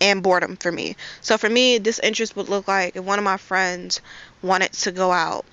and 0.00 0.22
boredom 0.22 0.56
for 0.56 0.70
me. 0.70 0.96
So 1.20 1.38
for 1.38 1.48
me, 1.48 1.78
disinterest 1.78 2.36
would 2.36 2.48
look 2.48 2.68
like 2.68 2.96
if 2.96 3.04
one 3.04 3.18
of 3.18 3.24
my 3.24 3.36
friends 3.36 4.00
wanted 4.42 4.72
to 4.72 4.92
go 4.92 5.12
out 5.12 5.44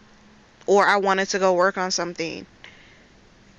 or 0.65 0.86
I 0.86 0.98
wanted 0.98 1.29
to 1.29 1.39
go 1.39 1.53
work 1.53 1.77
on 1.77 1.91
something. 1.91 2.45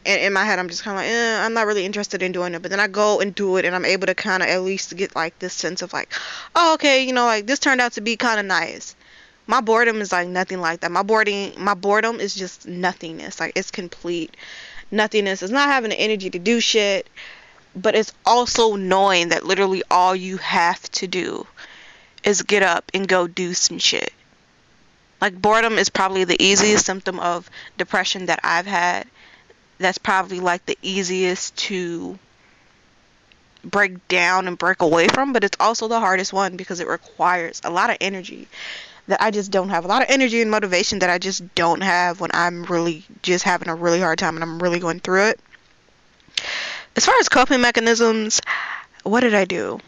And 0.04 0.20
in 0.20 0.32
my 0.32 0.44
head, 0.44 0.58
I'm 0.58 0.68
just 0.68 0.82
kind 0.82 0.96
of 0.96 1.04
like, 1.04 1.12
eh, 1.12 1.44
I'm 1.44 1.54
not 1.54 1.66
really 1.66 1.84
interested 1.84 2.22
in 2.22 2.32
doing 2.32 2.54
it. 2.54 2.62
But 2.62 2.70
then 2.70 2.80
I 2.80 2.88
go 2.88 3.20
and 3.20 3.32
do 3.34 3.56
it, 3.56 3.64
and 3.64 3.74
I'm 3.74 3.84
able 3.84 4.06
to 4.08 4.14
kind 4.14 4.42
of 4.42 4.48
at 4.48 4.62
least 4.62 4.96
get 4.96 5.14
like 5.14 5.38
this 5.38 5.52
sense 5.52 5.80
of 5.80 5.92
like, 5.92 6.12
oh, 6.56 6.74
okay, 6.74 7.04
you 7.04 7.12
know, 7.12 7.24
like 7.24 7.46
this 7.46 7.60
turned 7.60 7.80
out 7.80 7.92
to 7.92 8.00
be 8.00 8.16
kind 8.16 8.40
of 8.40 8.46
nice. 8.46 8.96
My 9.46 9.60
boredom 9.60 10.00
is 10.00 10.12
like 10.12 10.28
nothing 10.28 10.60
like 10.60 10.80
that. 10.80 10.90
My 10.90 11.02
boredom, 11.02 11.52
my 11.58 11.74
boredom 11.74 12.20
is 12.20 12.34
just 12.34 12.66
nothingness. 12.66 13.40
Like 13.40 13.52
it's 13.56 13.70
complete 13.70 14.36
nothingness. 14.90 15.42
It's 15.42 15.52
not 15.52 15.68
having 15.68 15.90
the 15.90 16.00
energy 16.00 16.30
to 16.30 16.38
do 16.38 16.60
shit 16.60 17.08
but 17.74 17.94
it's 17.94 18.12
also 18.24 18.76
knowing 18.76 19.30
that 19.30 19.44
literally 19.44 19.82
all 19.90 20.14
you 20.14 20.36
have 20.38 20.80
to 20.92 21.06
do 21.06 21.46
is 22.24 22.42
get 22.42 22.62
up 22.62 22.90
and 22.92 23.08
go 23.08 23.26
do 23.26 23.54
some 23.54 23.78
shit. 23.78 24.12
Like 25.20 25.40
boredom 25.40 25.78
is 25.78 25.88
probably 25.88 26.24
the 26.24 26.42
easiest 26.42 26.84
symptom 26.84 27.18
of 27.20 27.48
depression 27.78 28.26
that 28.26 28.40
I've 28.42 28.66
had. 28.66 29.06
That's 29.78 29.98
probably 29.98 30.40
like 30.40 30.66
the 30.66 30.78
easiest 30.82 31.56
to 31.56 32.18
break 33.64 34.06
down 34.08 34.48
and 34.48 34.58
break 34.58 34.82
away 34.82 35.08
from, 35.08 35.32
but 35.32 35.44
it's 35.44 35.56
also 35.60 35.88
the 35.88 36.00
hardest 36.00 36.32
one 36.32 36.56
because 36.56 36.80
it 36.80 36.88
requires 36.88 37.60
a 37.64 37.70
lot 37.70 37.90
of 37.90 37.96
energy 38.00 38.48
that 39.08 39.20
I 39.22 39.30
just 39.30 39.50
don't 39.50 39.68
have. 39.68 39.84
A 39.84 39.88
lot 39.88 40.02
of 40.02 40.08
energy 40.10 40.40
and 40.42 40.50
motivation 40.50 41.00
that 41.00 41.10
I 41.10 41.18
just 41.18 41.54
don't 41.54 41.82
have 41.82 42.20
when 42.20 42.30
I'm 42.34 42.64
really 42.64 43.04
just 43.22 43.44
having 43.44 43.68
a 43.68 43.74
really 43.74 44.00
hard 44.00 44.18
time 44.18 44.36
and 44.36 44.44
I'm 44.44 44.58
really 44.58 44.78
going 44.78 45.00
through 45.00 45.26
it 45.26 45.40
as 46.96 47.06
far 47.06 47.14
as 47.20 47.28
coping 47.28 47.60
mechanisms, 47.60 48.40
what 49.02 49.20
did 49.20 49.34
I 49.34 49.44
do? 49.44 49.80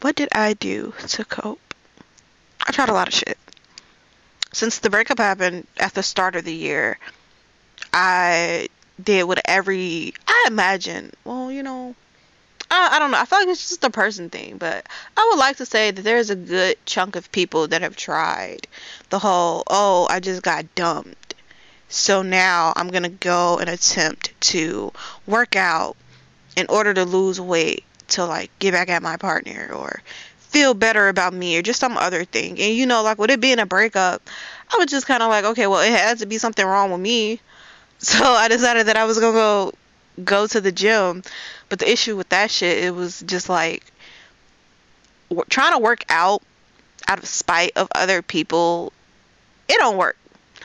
What 0.00 0.16
did 0.16 0.28
I 0.32 0.54
do 0.54 0.92
to 1.08 1.24
cope? 1.24 1.60
I 2.66 2.72
tried 2.72 2.88
a 2.88 2.92
lot 2.94 3.08
of 3.08 3.14
shit. 3.14 3.38
Since 4.52 4.80
the 4.80 4.90
breakup 4.90 5.18
happened 5.18 5.66
at 5.78 5.94
the 5.94 6.02
start 6.02 6.36
of 6.36 6.44
the 6.44 6.54
year, 6.54 6.98
I 7.92 8.68
did 9.02 9.24
what 9.24 9.40
every 9.44 10.14
I 10.26 10.44
imagine. 10.48 11.12
Well, 11.24 11.50
you 11.50 11.62
know, 11.62 11.94
I, 12.74 12.98
don't 12.98 13.10
know. 13.10 13.18
I 13.18 13.24
feel 13.24 13.40
like 13.40 13.48
it's 13.48 13.68
just 13.68 13.84
a 13.84 13.90
person 13.90 14.30
thing, 14.30 14.56
but 14.58 14.86
I 15.16 15.28
would 15.30 15.38
like 15.38 15.56
to 15.58 15.66
say 15.66 15.90
that 15.90 16.02
there's 16.02 16.30
a 16.30 16.36
good 16.36 16.76
chunk 16.86 17.16
of 17.16 17.30
people 17.30 17.68
that 17.68 17.82
have 17.82 17.96
tried 17.96 18.66
the 19.10 19.18
whole, 19.18 19.62
oh, 19.68 20.06
I 20.10 20.20
just 20.20 20.42
got 20.42 20.74
dumped 20.74 21.22
so 21.92 22.22
now 22.22 22.72
I'm 22.74 22.88
going 22.88 23.02
to 23.02 23.10
go 23.10 23.58
and 23.58 23.68
attempt 23.68 24.32
to 24.52 24.92
work 25.26 25.56
out 25.56 25.94
in 26.56 26.64
order 26.70 26.94
to 26.94 27.04
lose 27.04 27.38
weight 27.38 27.84
to 28.08 28.24
like 28.24 28.50
get 28.58 28.72
back 28.72 28.88
at 28.88 29.02
my 29.02 29.18
partner 29.18 29.70
or 29.74 30.02
feel 30.38 30.72
better 30.72 31.08
about 31.08 31.34
me 31.34 31.58
or 31.58 31.60
just 31.60 31.80
some 31.80 31.98
other 31.98 32.24
thing. 32.24 32.58
And 32.58 32.74
you 32.74 32.86
know, 32.86 33.02
like 33.02 33.18
with 33.18 33.30
it 33.30 33.42
being 33.42 33.58
a 33.58 33.66
breakup, 33.66 34.26
I 34.72 34.78
was 34.78 34.86
just 34.86 35.06
kind 35.06 35.22
of 35.22 35.28
like, 35.28 35.44
okay, 35.44 35.66
well, 35.66 35.80
it 35.80 35.90
has 35.90 36.20
to 36.20 36.26
be 36.26 36.38
something 36.38 36.64
wrong 36.64 36.90
with 36.90 37.00
me. 37.00 37.40
So 38.04 38.24
I 38.24 38.48
decided 38.48 38.88
that 38.88 38.96
I 38.96 39.04
was 39.04 39.20
going 39.20 39.32
to 39.32 39.38
go 39.38 39.72
go 40.24 40.46
to 40.48 40.60
the 40.60 40.72
gym. 40.72 41.22
But 41.72 41.78
the 41.78 41.90
issue 41.90 42.18
with 42.18 42.28
that 42.28 42.50
shit, 42.50 42.84
it 42.84 42.94
was 42.94 43.22
just 43.22 43.48
like 43.48 43.82
trying 45.48 45.72
to 45.72 45.78
work 45.78 46.04
out 46.10 46.42
out 47.08 47.18
of 47.18 47.24
spite 47.24 47.72
of 47.76 47.88
other 47.94 48.20
people. 48.20 48.92
It 49.70 49.78
don't 49.78 49.96
work 49.96 50.18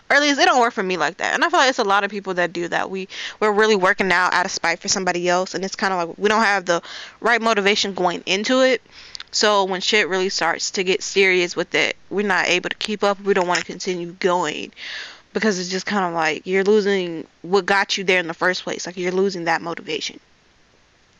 or 0.10 0.18
at 0.18 0.22
least 0.22 0.38
it 0.38 0.44
don't 0.44 0.60
work 0.60 0.74
for 0.74 0.84
me 0.84 0.98
like 0.98 1.16
that. 1.16 1.34
And 1.34 1.46
I 1.46 1.50
feel 1.50 1.60
like 1.60 1.70
it's 1.70 1.80
a 1.80 1.86
lot 1.86 2.04
of 2.04 2.12
people 2.12 2.34
that 2.34 2.52
do 2.52 2.68
that. 2.68 2.90
We 2.90 3.08
we're 3.40 3.54
really 3.54 3.78
working 3.78 4.12
out 4.12 4.34
out 4.34 4.46
of 4.46 4.52
spite 4.52 4.80
for 4.80 4.90
somebody 4.90 5.30
else, 5.30 5.54
and 5.54 5.64
it's 5.64 5.78
kind 5.78 5.94
of 5.94 6.10
like 6.10 6.18
we 6.18 6.28
don't 6.28 6.44
have 6.44 6.66
the 6.66 6.82
right 7.22 7.42
motivation 7.42 7.94
going 7.94 8.22
into 8.26 8.60
it. 8.60 8.82
So 9.32 9.64
when 9.64 9.80
shit 9.80 10.10
really 10.10 10.28
starts 10.28 10.72
to 10.72 10.84
get 10.84 11.02
serious 11.02 11.56
with 11.56 11.74
it, 11.74 11.96
we're 12.10 12.28
not 12.28 12.48
able 12.48 12.70
to 12.70 12.76
keep 12.76 13.02
up. 13.02 13.22
We 13.22 13.34
don't 13.34 13.48
want 13.48 13.62
to 13.62 13.66
continue 13.66 14.12
going 14.12 14.74
because 15.32 15.58
it's 15.58 15.70
just 15.70 15.86
kind 15.86 16.04
of 16.04 16.14
like 16.14 16.46
you're 16.46 16.66
losing 16.66 17.26
what 17.44 17.66
got 17.66 17.98
you 17.98 18.04
there 18.04 18.20
in 18.20 18.28
the 18.28 18.34
first 18.34 18.66
place. 18.66 18.86
Like 18.86 18.98
you're 18.98 19.14
losing 19.14 19.46
that 19.46 19.62
motivation. 19.62 20.20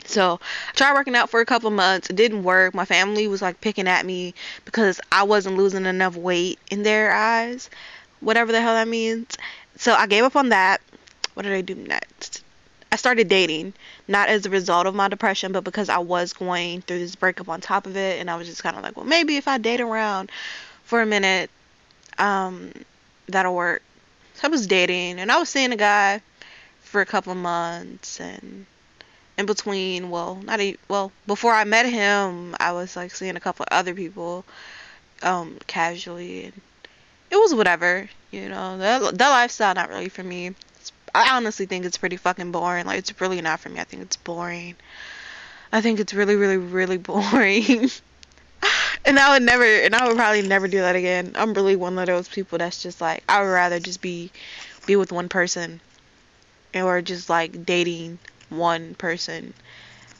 So 0.04 0.40
I 0.68 0.72
tried 0.74 0.94
working 0.94 1.14
out 1.14 1.30
for 1.30 1.40
a 1.40 1.46
couple 1.46 1.70
months. 1.70 2.08
It 2.08 2.16
didn't 2.16 2.42
work. 2.42 2.74
My 2.74 2.84
family 2.84 3.28
was 3.28 3.42
like 3.42 3.60
picking 3.60 3.88
at 3.88 4.06
me 4.06 4.34
because 4.64 5.00
I 5.12 5.24
wasn't 5.24 5.56
losing 5.56 5.84
enough 5.84 6.16
weight 6.16 6.58
in 6.70 6.82
their 6.82 7.12
eyes 7.12 7.68
whatever 8.20 8.52
the 8.52 8.60
hell 8.60 8.74
that 8.74 8.88
means. 8.88 9.36
So 9.76 9.94
I 9.94 10.06
gave 10.06 10.24
up 10.24 10.36
on 10.36 10.50
that. 10.50 10.80
What 11.34 11.44
did 11.44 11.52
I 11.52 11.60
do 11.60 11.74
next? 11.74 12.42
I 12.90 12.96
started 12.96 13.28
dating, 13.28 13.74
not 14.08 14.28
as 14.28 14.46
a 14.46 14.50
result 14.50 14.86
of 14.86 14.94
my 14.94 15.08
depression, 15.08 15.52
but 15.52 15.62
because 15.62 15.88
I 15.88 15.98
was 15.98 16.32
going 16.32 16.82
through 16.82 17.00
this 17.00 17.16
breakup 17.16 17.48
on 17.48 17.60
top 17.60 17.86
of 17.86 17.96
it, 17.96 18.18
and 18.18 18.30
I 18.30 18.36
was 18.36 18.48
just 18.48 18.62
kind 18.62 18.76
of 18.76 18.82
like, 18.82 18.96
well, 18.96 19.04
maybe 19.04 19.36
if 19.36 19.46
I 19.46 19.58
date 19.58 19.80
around 19.80 20.30
for 20.84 21.02
a 21.02 21.06
minute, 21.06 21.50
um, 22.18 22.72
that'll 23.28 23.54
work. 23.54 23.82
So 24.34 24.48
I 24.48 24.50
was 24.50 24.66
dating, 24.66 25.20
and 25.20 25.30
I 25.30 25.38
was 25.38 25.50
seeing 25.50 25.72
a 25.72 25.76
guy 25.76 26.22
for 26.80 27.02
a 27.02 27.06
couple 27.06 27.34
months, 27.34 28.20
and 28.20 28.64
in 29.38 29.46
between, 29.46 30.10
well, 30.10 30.34
not 30.44 30.60
a, 30.60 30.76
well, 30.88 31.12
before 31.26 31.54
I 31.54 31.62
met 31.62 31.86
him, 31.86 32.56
I 32.58 32.72
was 32.72 32.96
like 32.96 33.14
seeing 33.14 33.36
a 33.36 33.40
couple 33.40 33.64
other 33.70 33.94
people, 33.94 34.44
um, 35.22 35.56
casually, 35.68 36.46
and 36.46 36.60
it 37.30 37.36
was 37.36 37.54
whatever, 37.54 38.10
you 38.32 38.48
know. 38.48 38.76
That 38.78 39.16
that 39.16 39.30
lifestyle 39.30 39.74
not 39.74 39.90
really 39.90 40.08
for 40.08 40.24
me. 40.24 40.48
It's, 40.76 40.92
I 41.14 41.36
honestly 41.36 41.66
think 41.66 41.84
it's 41.84 41.96
pretty 41.96 42.16
fucking 42.16 42.50
boring. 42.50 42.86
Like 42.86 42.98
it's 42.98 43.20
really 43.20 43.40
not 43.40 43.60
for 43.60 43.68
me. 43.68 43.78
I 43.78 43.84
think 43.84 44.02
it's 44.02 44.16
boring. 44.16 44.74
I 45.72 45.80
think 45.82 46.00
it's 46.00 46.14
really, 46.14 46.34
really, 46.34 46.56
really 46.56 46.98
boring. 46.98 47.90
and 49.04 49.18
I 49.20 49.34
would 49.34 49.44
never, 49.44 49.64
and 49.64 49.94
I 49.94 50.08
would 50.08 50.16
probably 50.16 50.42
never 50.42 50.66
do 50.66 50.80
that 50.80 50.96
again. 50.96 51.32
I'm 51.36 51.54
really 51.54 51.76
one 51.76 51.96
of 51.96 52.06
those 52.06 52.26
people 52.26 52.58
that's 52.58 52.82
just 52.82 53.00
like 53.00 53.22
I 53.28 53.40
would 53.40 53.46
rather 53.46 53.78
just 53.78 54.02
be, 54.02 54.32
be 54.84 54.96
with 54.96 55.12
one 55.12 55.28
person, 55.28 55.80
and 56.74 56.84
or 56.84 57.00
just 57.02 57.30
like 57.30 57.64
dating 57.64 58.18
one 58.50 58.94
person 58.94 59.54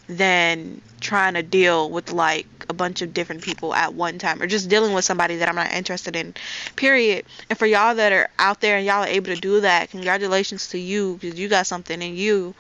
than 0.09 0.81
trying 1.01 1.35
to 1.35 1.43
deal 1.43 1.91
with 1.91 2.13
like 2.13 2.47
a 2.71 2.73
bunch 2.73 3.03
of 3.03 3.13
different 3.13 3.43
people 3.43 3.75
at 3.75 3.93
one 3.95 4.19
time 4.19 4.41
or 4.41 4.47
just 4.47 4.69
dealing 4.69 4.95
with 4.95 5.05
somebody 5.05 5.37
that 5.37 5.49
I'm 5.49 5.55
not 5.55 5.73
interested 5.73 6.17
in. 6.17 6.35
Period. 6.77 7.27
And 7.51 7.59
for 7.59 7.67
y'all 7.67 7.95
that 7.95 8.13
are 8.13 8.31
out 8.39 8.61
there 8.61 8.79
and 8.79 8.87
y'all 8.87 9.05
are 9.05 9.07
able 9.07 9.35
to 9.35 9.41
do 9.41 9.61
that, 9.61 9.91
congratulations 9.91 10.69
to 10.69 10.79
you 10.79 11.19
because 11.21 11.39
you 11.39 11.49
got 11.49 11.67
something 11.67 12.01
in 12.01 12.17
you 12.17 12.55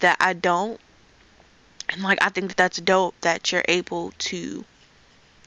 that 0.00 0.16
I 0.20 0.32
don't. 0.32 0.80
And 1.88 2.02
like 2.02 2.22
I 2.22 2.28
think 2.28 2.48
that 2.48 2.56
that's 2.56 2.78
dope 2.78 3.20
that 3.22 3.50
you're 3.50 3.64
able 3.68 4.12
to 4.18 4.64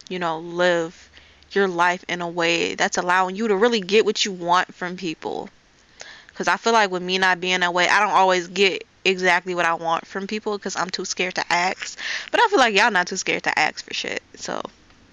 you 0.09 0.19
know 0.19 0.39
live 0.39 1.09
your 1.51 1.67
life 1.67 2.03
in 2.07 2.21
a 2.21 2.27
way 2.27 2.75
that's 2.75 2.97
allowing 2.97 3.35
you 3.35 3.47
to 3.47 3.55
really 3.55 3.81
get 3.81 4.05
what 4.05 4.25
you 4.25 4.31
want 4.33 4.73
from 4.73 4.97
people. 4.97 5.49
Cuz 6.35 6.47
I 6.49 6.57
feel 6.57 6.73
like 6.73 6.91
with 6.91 7.03
me 7.03 7.17
not 7.17 7.39
being 7.39 7.61
that 7.61 7.73
way, 7.73 7.87
I 7.87 7.99
don't 8.01 8.11
always 8.11 8.47
get 8.47 8.83
exactly 9.05 9.55
what 9.55 9.65
I 9.65 9.73
want 9.73 10.05
from 10.05 10.27
people 10.27 10.57
because 10.57 10.75
I'm 10.75 10.89
too 10.89 11.05
scared 11.05 11.35
to 11.35 11.51
ask. 11.51 11.97
But 12.31 12.41
I 12.41 12.47
feel 12.49 12.59
like 12.59 12.75
y'all 12.75 12.91
not 12.91 13.07
too 13.07 13.17
scared 13.17 13.43
to 13.43 13.57
ask 13.57 13.85
for 13.85 13.93
shit. 13.93 14.21
So 14.35 14.61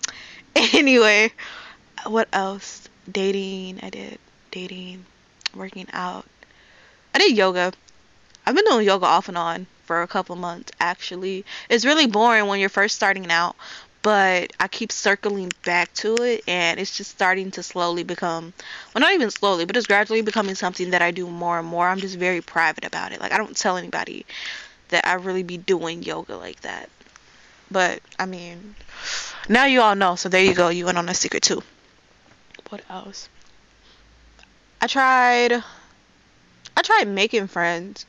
anyway, 0.56 1.32
what 2.06 2.28
else? 2.32 2.88
Dating. 3.10 3.80
I 3.82 3.90
did 3.90 4.18
dating, 4.50 5.04
working 5.54 5.86
out. 5.92 6.26
I 7.14 7.18
did 7.18 7.36
yoga. 7.36 7.72
I've 8.44 8.54
been 8.54 8.64
doing 8.64 8.86
yoga 8.86 9.06
off 9.06 9.28
and 9.28 9.38
on 9.38 9.66
for 9.84 10.02
a 10.02 10.06
couple 10.06 10.36
months 10.36 10.72
actually. 10.80 11.44
It's 11.70 11.84
really 11.84 12.06
boring 12.06 12.46
when 12.46 12.58
you're 12.60 12.68
first 12.68 12.96
starting 12.96 13.30
out, 13.30 13.56
but 14.06 14.52
I 14.60 14.68
keep 14.68 14.92
circling 14.92 15.50
back 15.64 15.92
to 15.94 16.14
it 16.22 16.44
and 16.46 16.78
it's 16.78 16.96
just 16.96 17.10
starting 17.10 17.50
to 17.50 17.62
slowly 17.64 18.04
become 18.04 18.52
well 18.94 19.00
not 19.00 19.14
even 19.14 19.32
slowly 19.32 19.64
but 19.64 19.76
it's 19.76 19.88
gradually 19.88 20.22
becoming 20.22 20.54
something 20.54 20.90
that 20.90 21.02
I 21.02 21.10
do 21.10 21.26
more 21.26 21.58
and 21.58 21.66
more. 21.66 21.88
I'm 21.88 21.98
just 21.98 22.14
very 22.14 22.40
private 22.40 22.84
about 22.84 23.10
it. 23.10 23.18
Like 23.18 23.32
I 23.32 23.36
don't 23.36 23.56
tell 23.56 23.76
anybody 23.76 24.24
that 24.90 25.04
I 25.04 25.14
really 25.14 25.42
be 25.42 25.56
doing 25.56 26.04
yoga 26.04 26.36
like 26.36 26.60
that. 26.60 26.88
But 27.68 28.00
I 28.16 28.26
mean 28.26 28.76
now 29.48 29.64
you 29.64 29.80
all 29.80 29.96
know 29.96 30.14
so 30.14 30.28
there 30.28 30.44
you 30.44 30.54
go. 30.54 30.68
You 30.68 30.84
went 30.84 30.98
on 30.98 31.08
a 31.08 31.14
secret 31.14 31.42
too. 31.42 31.64
What 32.68 32.82
else? 32.88 33.28
I 34.80 34.86
tried 34.86 35.64
I 36.76 36.82
tried 36.82 37.08
making 37.08 37.48
friends 37.48 38.06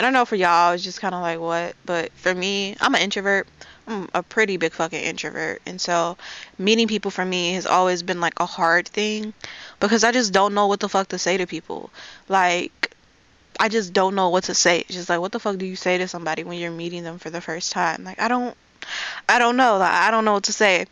and 0.00 0.06
I 0.06 0.10
know 0.10 0.24
for 0.24 0.34
y'all 0.34 0.72
it's 0.72 0.82
just 0.82 0.98
kind 0.98 1.14
of 1.14 1.20
like 1.20 1.38
what 1.38 1.76
but 1.84 2.10
for 2.14 2.34
me 2.34 2.74
I'm 2.80 2.94
an 2.94 3.02
introvert 3.02 3.46
I'm 3.86 4.08
a 4.14 4.22
pretty 4.22 4.56
big 4.56 4.72
fucking 4.72 5.02
introvert. 5.02 5.60
And 5.66 5.80
so 5.80 6.16
meeting 6.58 6.86
people 6.88 7.10
for 7.10 7.24
me 7.24 7.54
has 7.54 7.66
always 7.66 8.02
been 8.02 8.20
like 8.20 8.38
a 8.38 8.46
hard 8.46 8.88
thing 8.88 9.34
because 9.80 10.04
I 10.04 10.12
just 10.12 10.32
don't 10.32 10.54
know 10.54 10.68
what 10.68 10.80
the 10.80 10.88
fuck 10.88 11.08
to 11.08 11.18
say 11.18 11.36
to 11.36 11.46
people. 11.46 11.90
Like 12.28 12.94
I 13.58 13.68
just 13.68 13.92
don't 13.92 14.14
know 14.14 14.28
what 14.28 14.44
to 14.44 14.54
say. 14.54 14.80
It's 14.80 14.94
just 14.94 15.08
like 15.08 15.20
what 15.20 15.32
the 15.32 15.40
fuck 15.40 15.58
do 15.58 15.66
you 15.66 15.76
say 15.76 15.98
to 15.98 16.08
somebody 16.08 16.44
when 16.44 16.58
you're 16.58 16.70
meeting 16.70 17.02
them 17.02 17.18
for 17.18 17.30
the 17.30 17.40
first 17.40 17.72
time? 17.72 18.04
Like 18.04 18.20
I 18.20 18.28
don't 18.28 18.56
I 19.28 19.38
don't 19.38 19.56
know. 19.56 19.76
I 19.76 20.10
don't 20.10 20.24
know 20.24 20.34
what 20.34 20.44
to 20.44 20.52
say. 20.52 20.86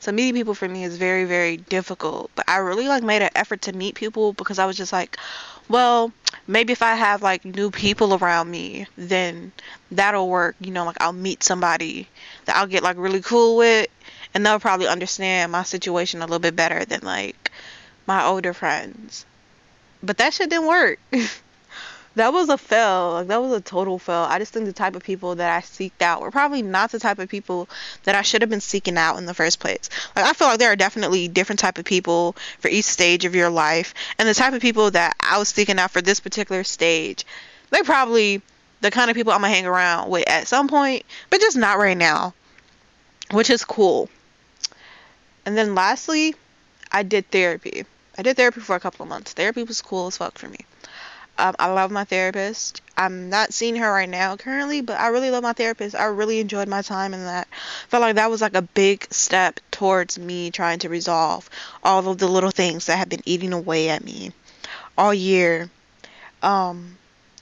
So 0.00 0.10
meeting 0.10 0.34
people 0.34 0.54
for 0.54 0.68
me 0.68 0.82
is 0.82 0.96
very, 0.96 1.24
very 1.24 1.56
difficult. 1.56 2.30
But 2.34 2.48
I 2.48 2.56
really 2.56 2.88
like 2.88 3.02
made 3.04 3.22
an 3.22 3.30
effort 3.36 3.62
to 3.62 3.72
meet 3.72 3.94
people 3.94 4.32
because 4.32 4.58
I 4.58 4.66
was 4.66 4.76
just 4.76 4.92
like, 4.92 5.16
well, 5.68 6.12
maybe 6.46 6.72
if 6.72 6.82
I 6.82 6.94
have 6.94 7.22
like 7.22 7.44
new 7.44 7.70
people 7.70 8.14
around 8.14 8.50
me, 8.50 8.86
then 8.96 9.52
that'll 9.92 10.28
work. 10.28 10.56
You 10.60 10.72
know, 10.72 10.84
like 10.84 11.00
I'll 11.00 11.12
meet 11.12 11.42
somebody 11.42 12.08
that 12.46 12.56
I'll 12.56 12.66
get 12.66 12.82
like 12.82 12.96
really 12.96 13.20
cool 13.20 13.56
with, 13.56 13.86
and 14.34 14.44
they'll 14.44 14.58
probably 14.58 14.88
understand 14.88 15.52
my 15.52 15.62
situation 15.62 16.20
a 16.20 16.24
little 16.26 16.40
bit 16.40 16.56
better 16.56 16.84
than 16.84 17.00
like 17.02 17.52
my 18.06 18.24
older 18.24 18.52
friends. 18.52 19.24
But 20.02 20.18
that 20.18 20.34
shit 20.34 20.50
didn't 20.50 20.66
work. 20.66 20.98
that 22.14 22.32
was 22.32 22.48
a 22.48 22.58
fail. 22.58 23.12
Like 23.12 23.28
that 23.28 23.42
was 23.42 23.52
a 23.52 23.60
total 23.60 23.98
fail. 23.98 24.26
I 24.28 24.38
just 24.38 24.52
think 24.52 24.66
the 24.66 24.72
type 24.72 24.96
of 24.96 25.02
people 25.02 25.34
that 25.36 25.56
I 25.56 25.60
seeked 25.60 26.02
out 26.02 26.20
were 26.20 26.30
probably 26.30 26.62
not 26.62 26.90
the 26.92 26.98
type 26.98 27.18
of 27.18 27.28
people 27.28 27.68
that 28.04 28.14
I 28.14 28.22
should 28.22 28.42
have 28.42 28.50
been 28.50 28.60
seeking 28.60 28.98
out 28.98 29.16
in 29.16 29.26
the 29.26 29.34
first 29.34 29.60
place. 29.60 29.88
Like 30.14 30.24
I 30.24 30.32
feel 30.32 30.48
like 30.48 30.58
there 30.58 30.72
are 30.72 30.76
definitely 30.76 31.28
different 31.28 31.58
type 31.58 31.78
of 31.78 31.84
people 31.84 32.36
for 32.58 32.68
each 32.68 32.84
stage 32.84 33.24
of 33.24 33.34
your 33.34 33.50
life, 33.50 33.94
and 34.18 34.28
the 34.28 34.34
type 34.34 34.52
of 34.52 34.60
people 34.60 34.90
that 34.90 35.16
I 35.20 35.38
was 35.38 35.48
seeking 35.48 35.78
out 35.78 35.90
for 35.90 36.02
this 36.02 36.20
particular 36.20 36.64
stage, 36.64 37.24
they're 37.70 37.84
probably 37.84 38.42
the 38.80 38.90
kind 38.90 39.10
of 39.10 39.16
people 39.16 39.32
I'm 39.32 39.40
gonna 39.40 39.54
hang 39.54 39.66
around 39.66 40.10
with 40.10 40.28
at 40.28 40.48
some 40.48 40.68
point, 40.68 41.04
but 41.30 41.40
just 41.40 41.56
not 41.56 41.78
right 41.78 41.96
now, 41.96 42.34
which 43.30 43.48
is 43.48 43.64
cool. 43.64 44.08
And 45.46 45.56
then 45.56 45.74
lastly, 45.74 46.34
I 46.90 47.02
did 47.02 47.30
therapy. 47.30 47.84
I 48.18 48.22
did 48.22 48.36
therapy 48.36 48.60
for 48.60 48.76
a 48.76 48.80
couple 48.80 49.04
of 49.04 49.08
months. 49.08 49.32
Therapy 49.32 49.62
was 49.62 49.80
cool 49.80 50.08
as 50.08 50.18
fuck 50.18 50.38
for 50.38 50.48
me. 50.48 50.58
Um, 51.42 51.56
I 51.58 51.72
love 51.72 51.90
my 51.90 52.04
therapist. 52.04 52.82
I'm 52.96 53.28
not 53.28 53.52
seeing 53.52 53.74
her 53.74 53.92
right 53.92 54.08
now 54.08 54.36
currently, 54.36 54.80
but 54.80 55.00
I 55.00 55.08
really 55.08 55.28
love 55.28 55.42
my 55.42 55.52
therapist. 55.52 55.96
I 55.96 56.04
really 56.04 56.38
enjoyed 56.38 56.68
my 56.68 56.82
time 56.82 57.12
in 57.14 57.24
that. 57.24 57.48
Felt 57.88 58.00
like 58.00 58.14
that 58.14 58.30
was 58.30 58.40
like 58.40 58.54
a 58.54 58.62
big 58.62 59.12
step 59.12 59.58
towards 59.72 60.20
me 60.20 60.52
trying 60.52 60.78
to 60.78 60.88
resolve 60.88 61.50
all 61.82 62.08
of 62.08 62.18
the 62.18 62.28
little 62.28 62.52
things 62.52 62.86
that 62.86 62.96
have 62.96 63.08
been 63.08 63.22
eating 63.24 63.52
away 63.52 63.88
at 63.88 64.04
me 64.04 64.30
all 64.96 65.12
year. 65.12 65.68
Um, 66.44 66.96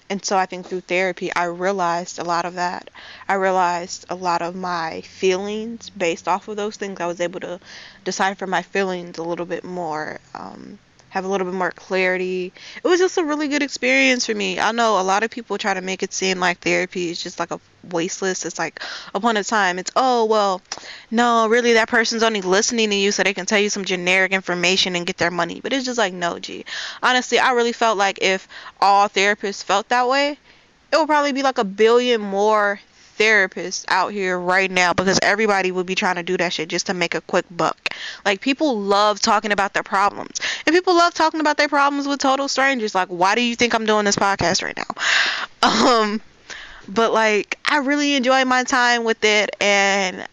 and 0.08 0.24
so 0.24 0.38
I 0.38 0.46
think 0.46 0.64
through 0.64 0.80
therapy, 0.80 1.30
I 1.34 1.44
realized 1.44 2.18
a 2.18 2.24
lot 2.24 2.46
of 2.46 2.54
that. 2.54 2.88
I 3.28 3.34
realized 3.34 4.06
a 4.08 4.14
lot 4.14 4.40
of 4.40 4.56
my 4.56 5.02
feelings 5.02 5.90
based 5.90 6.26
off 6.26 6.48
of 6.48 6.56
those 6.56 6.76
things. 6.76 7.00
I 7.00 7.06
was 7.06 7.20
able 7.20 7.40
to 7.40 7.60
decipher 8.04 8.46
my 8.46 8.62
feelings 8.62 9.18
a 9.18 9.22
little 9.22 9.44
bit 9.44 9.62
more. 9.62 10.20
Um, 10.34 10.78
have 11.10 11.24
a 11.24 11.28
little 11.28 11.44
bit 11.44 11.54
more 11.54 11.70
clarity. 11.72 12.52
It 12.82 12.88
was 12.88 12.98
just 13.00 13.18
a 13.18 13.24
really 13.24 13.48
good 13.48 13.62
experience 13.62 14.26
for 14.26 14.34
me. 14.34 14.58
I 14.58 14.72
know 14.72 15.00
a 15.00 15.02
lot 15.02 15.22
of 15.22 15.30
people 15.30 15.58
try 15.58 15.74
to 15.74 15.80
make 15.80 16.02
it 16.02 16.12
seem 16.12 16.40
like 16.40 16.60
therapy 16.60 17.10
is 17.10 17.22
just 17.22 17.38
like 17.38 17.50
a 17.50 17.60
wasteless. 17.90 18.44
It's 18.44 18.58
like 18.58 18.80
upon 19.14 19.36
a 19.36 19.44
time, 19.44 19.78
it's 19.78 19.90
oh 19.96 20.24
well, 20.24 20.62
no, 21.10 21.48
really 21.48 21.74
that 21.74 21.88
person's 21.88 22.22
only 22.22 22.40
listening 22.40 22.90
to 22.90 22.96
you 22.96 23.12
so 23.12 23.22
they 23.22 23.34
can 23.34 23.46
tell 23.46 23.58
you 23.58 23.70
some 23.70 23.84
generic 23.84 24.32
information 24.32 24.96
and 24.96 25.06
get 25.06 25.18
their 25.18 25.30
money. 25.30 25.60
But 25.60 25.72
it's 25.72 25.84
just 25.84 25.98
like 25.98 26.14
no, 26.14 26.38
gee. 26.38 26.64
Honestly, 27.02 27.38
I 27.38 27.52
really 27.52 27.72
felt 27.72 27.98
like 27.98 28.18
if 28.22 28.48
all 28.80 29.08
therapists 29.08 29.64
felt 29.64 29.88
that 29.88 30.08
way, 30.08 30.38
it 30.92 30.96
would 30.96 31.08
probably 31.08 31.32
be 31.32 31.42
like 31.42 31.58
a 31.58 31.64
billion 31.64 32.20
more 32.20 32.80
therapists 33.20 33.84
out 33.88 34.12
here 34.12 34.38
right 34.38 34.70
now 34.70 34.94
because 34.94 35.18
everybody 35.22 35.70
would 35.70 35.84
be 35.84 35.94
trying 35.94 36.16
to 36.16 36.22
do 36.22 36.38
that 36.38 36.54
shit 36.54 36.70
just 36.70 36.86
to 36.86 36.94
make 36.94 37.14
a 37.14 37.20
quick 37.20 37.44
buck. 37.50 37.90
Like 38.24 38.40
people 38.40 38.80
love 38.80 39.20
talking 39.20 39.52
about 39.52 39.74
their 39.74 39.82
problems. 39.82 40.40
And 40.66 40.74
people 40.74 40.94
love 40.94 41.12
talking 41.12 41.40
about 41.40 41.58
their 41.58 41.68
problems 41.68 42.08
with 42.08 42.18
total 42.18 42.48
strangers. 42.48 42.94
Like 42.94 43.08
why 43.08 43.34
do 43.34 43.42
you 43.42 43.54
think 43.56 43.74
I'm 43.74 43.84
doing 43.84 44.06
this 44.06 44.16
podcast 44.16 44.62
right 44.62 44.76
now? 44.76 44.84
Um 45.90 46.22
but 46.88 47.12
like 47.12 47.58
I 47.66 47.78
really 47.78 48.14
enjoy 48.14 48.44
my 48.46 48.64
time 48.64 49.04
with 49.04 49.22
it 49.24 49.54
and 49.60 50.26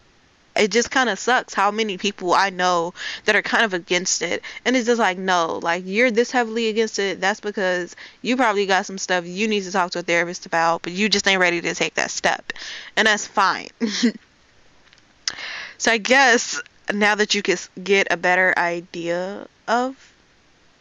it 0.58 0.70
just 0.70 0.90
kind 0.90 1.08
of 1.08 1.18
sucks 1.18 1.54
how 1.54 1.70
many 1.70 1.96
people 1.96 2.34
I 2.34 2.50
know 2.50 2.92
that 3.24 3.36
are 3.36 3.42
kind 3.42 3.64
of 3.64 3.74
against 3.74 4.22
it. 4.22 4.42
And 4.64 4.76
it's 4.76 4.86
just 4.86 4.98
like, 4.98 5.16
no, 5.16 5.60
like 5.62 5.84
you're 5.86 6.10
this 6.10 6.30
heavily 6.30 6.68
against 6.68 6.98
it. 6.98 7.20
That's 7.20 7.40
because 7.40 7.94
you 8.22 8.36
probably 8.36 8.66
got 8.66 8.86
some 8.86 8.98
stuff 8.98 9.24
you 9.24 9.48
need 9.48 9.62
to 9.64 9.72
talk 9.72 9.92
to 9.92 10.00
a 10.00 10.02
therapist 10.02 10.46
about, 10.46 10.82
but 10.82 10.92
you 10.92 11.08
just 11.08 11.26
ain't 11.28 11.40
ready 11.40 11.60
to 11.60 11.74
take 11.74 11.94
that 11.94 12.10
step. 12.10 12.52
And 12.96 13.06
that's 13.06 13.26
fine. 13.26 13.68
so 15.78 15.92
I 15.92 15.98
guess 15.98 16.60
now 16.92 17.14
that 17.14 17.34
you 17.34 17.42
can 17.42 17.56
get 17.82 18.08
a 18.10 18.16
better 18.16 18.52
idea 18.56 19.46
of 19.66 20.12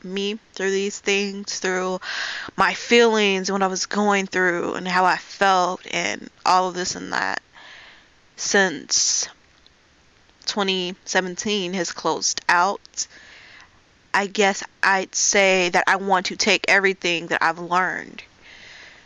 me 0.03 0.39
through 0.53 0.71
these 0.71 0.99
things, 0.99 1.59
through 1.59 1.99
my 2.55 2.73
feelings, 2.73 3.51
what 3.51 3.63
I 3.63 3.67
was 3.67 3.85
going 3.85 4.25
through, 4.25 4.75
and 4.75 4.87
how 4.87 5.05
I 5.05 5.17
felt, 5.17 5.81
and 5.91 6.29
all 6.45 6.69
of 6.69 6.75
this 6.75 6.95
and 6.95 7.13
that. 7.13 7.41
Since 8.35 9.27
2017 10.47 11.73
has 11.73 11.91
closed 11.91 12.41
out, 12.49 13.07
I 14.13 14.27
guess 14.27 14.63
I'd 14.81 15.13
say 15.13 15.69
that 15.69 15.83
I 15.87 15.97
want 15.97 16.27
to 16.27 16.35
take 16.35 16.65
everything 16.67 17.27
that 17.27 17.43
I've 17.43 17.59
learned 17.59 18.23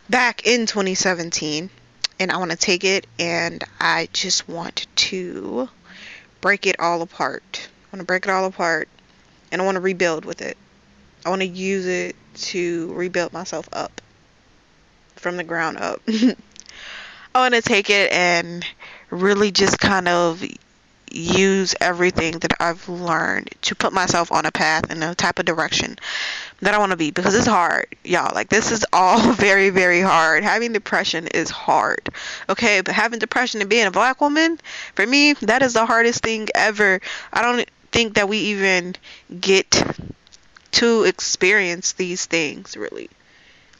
back 0.08 0.46
in 0.46 0.66
2017 0.66 1.70
and 2.18 2.30
I 2.30 2.36
want 2.36 2.50
to 2.50 2.56
take 2.56 2.84
it 2.84 3.06
and 3.18 3.62
I 3.80 4.08
just 4.12 4.48
want 4.48 4.86
to 4.94 5.68
break 6.40 6.66
it 6.66 6.76
all 6.78 7.02
apart. 7.02 7.68
I 7.68 7.96
want 7.96 8.00
to 8.00 8.06
break 8.06 8.26
it 8.26 8.30
all 8.30 8.44
apart 8.44 8.88
and 9.50 9.60
I 9.60 9.64
want 9.64 9.76
to 9.76 9.80
rebuild 9.80 10.24
with 10.24 10.40
it. 10.40 10.56
I 11.24 11.30
want 11.30 11.42
to 11.42 11.48
use 11.48 11.86
it 11.86 12.16
to 12.34 12.92
rebuild 12.94 13.32
myself 13.32 13.68
up 13.72 14.00
from 15.16 15.36
the 15.36 15.44
ground 15.44 15.78
up. 15.78 16.00
I 16.08 17.38
want 17.38 17.54
to 17.54 17.62
take 17.62 17.90
it 17.90 18.12
and 18.12 18.64
really 19.10 19.50
just 19.50 19.78
kind 19.78 20.08
of 20.08 20.42
use 21.14 21.74
everything 21.80 22.38
that 22.40 22.54
I've 22.60 22.88
learned 22.88 23.50
to 23.62 23.74
put 23.74 23.92
myself 23.92 24.32
on 24.32 24.46
a 24.46 24.50
path 24.50 24.90
in 24.90 25.02
a 25.02 25.14
type 25.14 25.38
of 25.38 25.44
direction 25.44 25.98
that 26.60 26.74
I 26.74 26.78
want 26.78 26.90
to 26.90 26.96
be 26.96 27.10
because 27.10 27.34
it's 27.34 27.46
hard, 27.46 27.86
y'all. 28.04 28.34
Like 28.34 28.48
this 28.48 28.70
is 28.70 28.84
all 28.92 29.32
very, 29.32 29.70
very 29.70 30.00
hard. 30.00 30.44
Having 30.44 30.72
depression 30.72 31.26
is 31.28 31.50
hard. 31.50 32.08
Okay, 32.48 32.80
but 32.80 32.94
having 32.94 33.18
depression 33.18 33.60
and 33.60 33.68
being 33.70 33.86
a 33.86 33.90
black 33.90 34.20
woman, 34.20 34.58
for 34.94 35.06
me, 35.06 35.34
that 35.34 35.62
is 35.62 35.74
the 35.74 35.86
hardest 35.86 36.22
thing 36.22 36.48
ever. 36.54 37.00
I 37.32 37.42
don't 37.42 37.68
think 37.90 38.14
that 38.14 38.28
we 38.28 38.38
even 38.38 38.94
get 39.40 39.82
to 40.72 41.04
experience 41.04 41.92
these 41.92 42.26
things 42.26 42.76
really. 42.76 43.10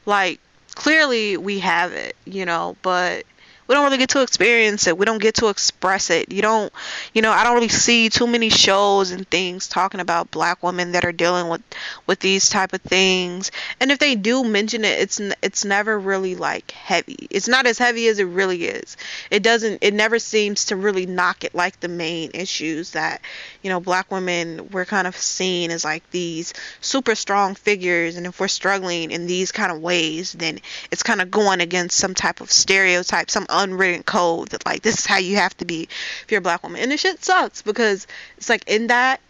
Like 0.06 0.40
clearly 0.74 1.36
we 1.36 1.60
have 1.60 1.92
it, 1.92 2.16
you 2.24 2.44
know, 2.44 2.76
but 2.82 3.24
we 3.66 3.74
don't 3.74 3.84
really 3.84 3.98
get 3.98 4.10
to 4.10 4.22
experience 4.22 4.86
it. 4.86 4.98
We 4.98 5.06
don't 5.06 5.20
get 5.20 5.36
to 5.36 5.48
express 5.48 6.10
it. 6.10 6.32
You 6.32 6.42
don't, 6.42 6.72
you 7.14 7.22
know, 7.22 7.30
I 7.30 7.44
don't 7.44 7.54
really 7.54 7.68
see 7.68 8.08
too 8.08 8.26
many 8.26 8.48
shows 8.48 9.10
and 9.10 9.28
things 9.28 9.68
talking 9.68 10.00
about 10.00 10.30
black 10.30 10.62
women 10.62 10.92
that 10.92 11.04
are 11.04 11.12
dealing 11.12 11.48
with 11.48 11.62
with 12.06 12.20
these 12.20 12.48
type 12.48 12.72
of 12.72 12.82
things. 12.82 13.50
And 13.80 13.90
if 13.90 13.98
they 13.98 14.14
do 14.14 14.44
mention 14.44 14.84
it, 14.84 15.00
it's 15.00 15.20
it's 15.42 15.64
never 15.64 15.98
really 15.98 16.34
like 16.34 16.70
heavy. 16.72 17.28
It's 17.30 17.48
not 17.48 17.66
as 17.66 17.78
heavy 17.78 18.08
as 18.08 18.18
it 18.18 18.24
really 18.24 18.64
is. 18.64 18.96
It 19.30 19.42
doesn't. 19.42 19.78
It 19.82 19.94
never 19.94 20.18
seems 20.18 20.66
to 20.66 20.76
really 20.76 21.06
knock 21.06 21.44
it 21.44 21.54
like 21.54 21.80
the 21.80 21.88
main 21.88 22.30
issues 22.34 22.90
that 22.92 23.22
you 23.62 23.70
know 23.70 23.80
black 23.80 24.10
women 24.10 24.68
we're 24.70 24.84
kind 24.84 25.06
of 25.06 25.16
seen 25.16 25.70
as 25.70 25.84
like 25.84 26.08
these 26.10 26.52
super 26.80 27.14
strong 27.14 27.54
figures. 27.54 28.16
And 28.16 28.26
if 28.26 28.40
we're 28.40 28.48
struggling 28.48 29.10
in 29.10 29.26
these 29.26 29.52
kind 29.52 29.72
of 29.72 29.80
ways, 29.80 30.32
then 30.32 30.58
it's 30.90 31.02
kind 31.02 31.20
of 31.20 31.30
going 31.30 31.60
against 31.60 31.96
some 31.98 32.14
type 32.14 32.40
of 32.40 32.50
stereotype, 32.50 33.30
some 33.30 33.46
unwritten 33.62 34.02
code 34.02 34.48
that 34.48 34.66
like 34.66 34.82
this 34.82 34.98
is 35.00 35.06
how 35.06 35.18
you 35.18 35.36
have 35.36 35.56
to 35.58 35.64
be 35.64 35.82
if 35.82 36.26
you're 36.28 36.38
a 36.38 36.42
black 36.42 36.62
woman. 36.62 36.80
And 36.80 36.90
the 36.90 36.96
shit 36.96 37.24
sucks 37.24 37.62
because 37.62 38.06
it's 38.36 38.48
like 38.48 38.64
in 38.66 38.88
that 38.88 39.20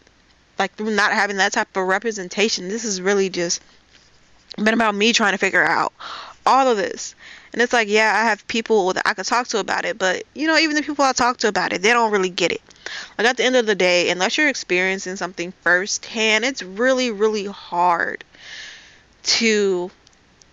like 0.58 0.74
through 0.74 0.94
not 0.94 1.12
having 1.12 1.36
that 1.38 1.52
type 1.52 1.76
of 1.76 1.86
representation, 1.86 2.68
this 2.68 2.84
is 2.84 3.00
really 3.00 3.28
just 3.28 3.62
been 4.56 4.74
about 4.74 4.94
me 4.94 5.12
trying 5.12 5.32
to 5.32 5.38
figure 5.38 5.64
out 5.64 5.92
all 6.44 6.68
of 6.68 6.76
this. 6.76 7.14
And 7.52 7.60
it's 7.60 7.72
like, 7.72 7.88
yeah, 7.88 8.12
I 8.14 8.24
have 8.28 8.46
people 8.46 8.92
that 8.94 9.06
I 9.06 9.14
can 9.14 9.24
talk 9.24 9.48
to 9.48 9.58
about 9.58 9.84
it, 9.84 9.98
but 9.98 10.24
you 10.34 10.46
know, 10.46 10.56
even 10.56 10.74
the 10.74 10.82
people 10.82 11.04
I 11.04 11.12
talk 11.12 11.38
to 11.38 11.48
about 11.48 11.72
it, 11.72 11.82
they 11.82 11.92
don't 11.92 12.12
really 12.12 12.30
get 12.30 12.52
it. 12.52 12.62
Like 13.18 13.26
at 13.26 13.36
the 13.36 13.44
end 13.44 13.56
of 13.56 13.66
the 13.66 13.74
day, 13.74 14.10
unless 14.10 14.36
you're 14.36 14.48
experiencing 14.48 15.16
something 15.16 15.52
firsthand, 15.62 16.44
it's 16.44 16.62
really, 16.62 17.10
really 17.10 17.46
hard 17.46 18.24
to 19.24 19.90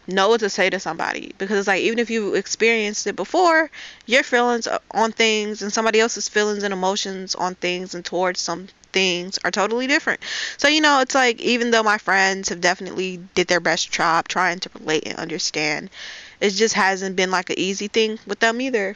know 0.10 0.30
what 0.30 0.39
to 0.41 0.50
say 0.50 0.69
to 0.69 0.80
somebody. 0.80 1.34
Because 1.38 1.60
it's 1.60 1.67
like 1.67 1.82
even 1.82 2.00
if 2.00 2.10
you 2.10 2.36
experienced 2.36 3.08
it 3.08 3.15
before 3.15 3.69
your 4.06 4.24
feelings 4.24 4.67
on 4.91 5.12
things 5.12 5.62
and 5.62 5.72
somebody 5.72 6.00
else's 6.00 6.30
feelings 6.30 6.63
and 6.63 6.74
emotions 6.74 7.36
on 7.36 7.56
things 7.56 7.95
and 7.95 8.04
towards 8.04 8.39
some 8.39 8.67
things 8.91 9.39
are 9.43 9.52
totally 9.52 9.88
different. 9.88 10.22
So 10.58 10.67
you 10.67 10.82
know 10.82 11.02
it's 11.02 11.15
like 11.15 11.39
even 11.41 11.72
though 11.72 11.84
my 11.84 11.98
friends 11.98 12.50
have 12.50 12.62
definitely 12.62 13.19
did 13.36 13.48
their 13.48 13.60
best 13.60 13.91
job 13.91 14.28
trying 14.28 14.60
to 14.60 14.69
relate 14.80 15.08
and 15.08 15.17
understand 15.17 15.89
it 16.41 16.52
just 16.52 16.74
hasn't 16.74 17.15
been 17.15 17.32
like 17.32 17.50
an 17.50 17.60
easy 17.60 17.88
thing 17.88 18.17
with 18.26 18.39
them 18.39 18.62
either. 18.62 18.95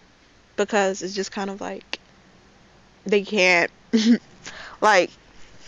Because 0.56 1.02
it's 1.02 1.15
just 1.15 1.32
kind 1.32 1.49
of 1.49 1.62
like 1.62 1.99
they 3.06 3.23
can't 3.23 3.71
like 4.82 5.10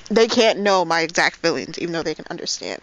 they 0.10 0.28
can't 0.28 0.60
know 0.60 0.86
my 0.86 1.02
exact 1.02 1.38
feelings 1.38 1.80
even 1.80 1.92
though 1.92 2.04
they 2.04 2.16
can 2.16 2.26
understand 2.30 2.82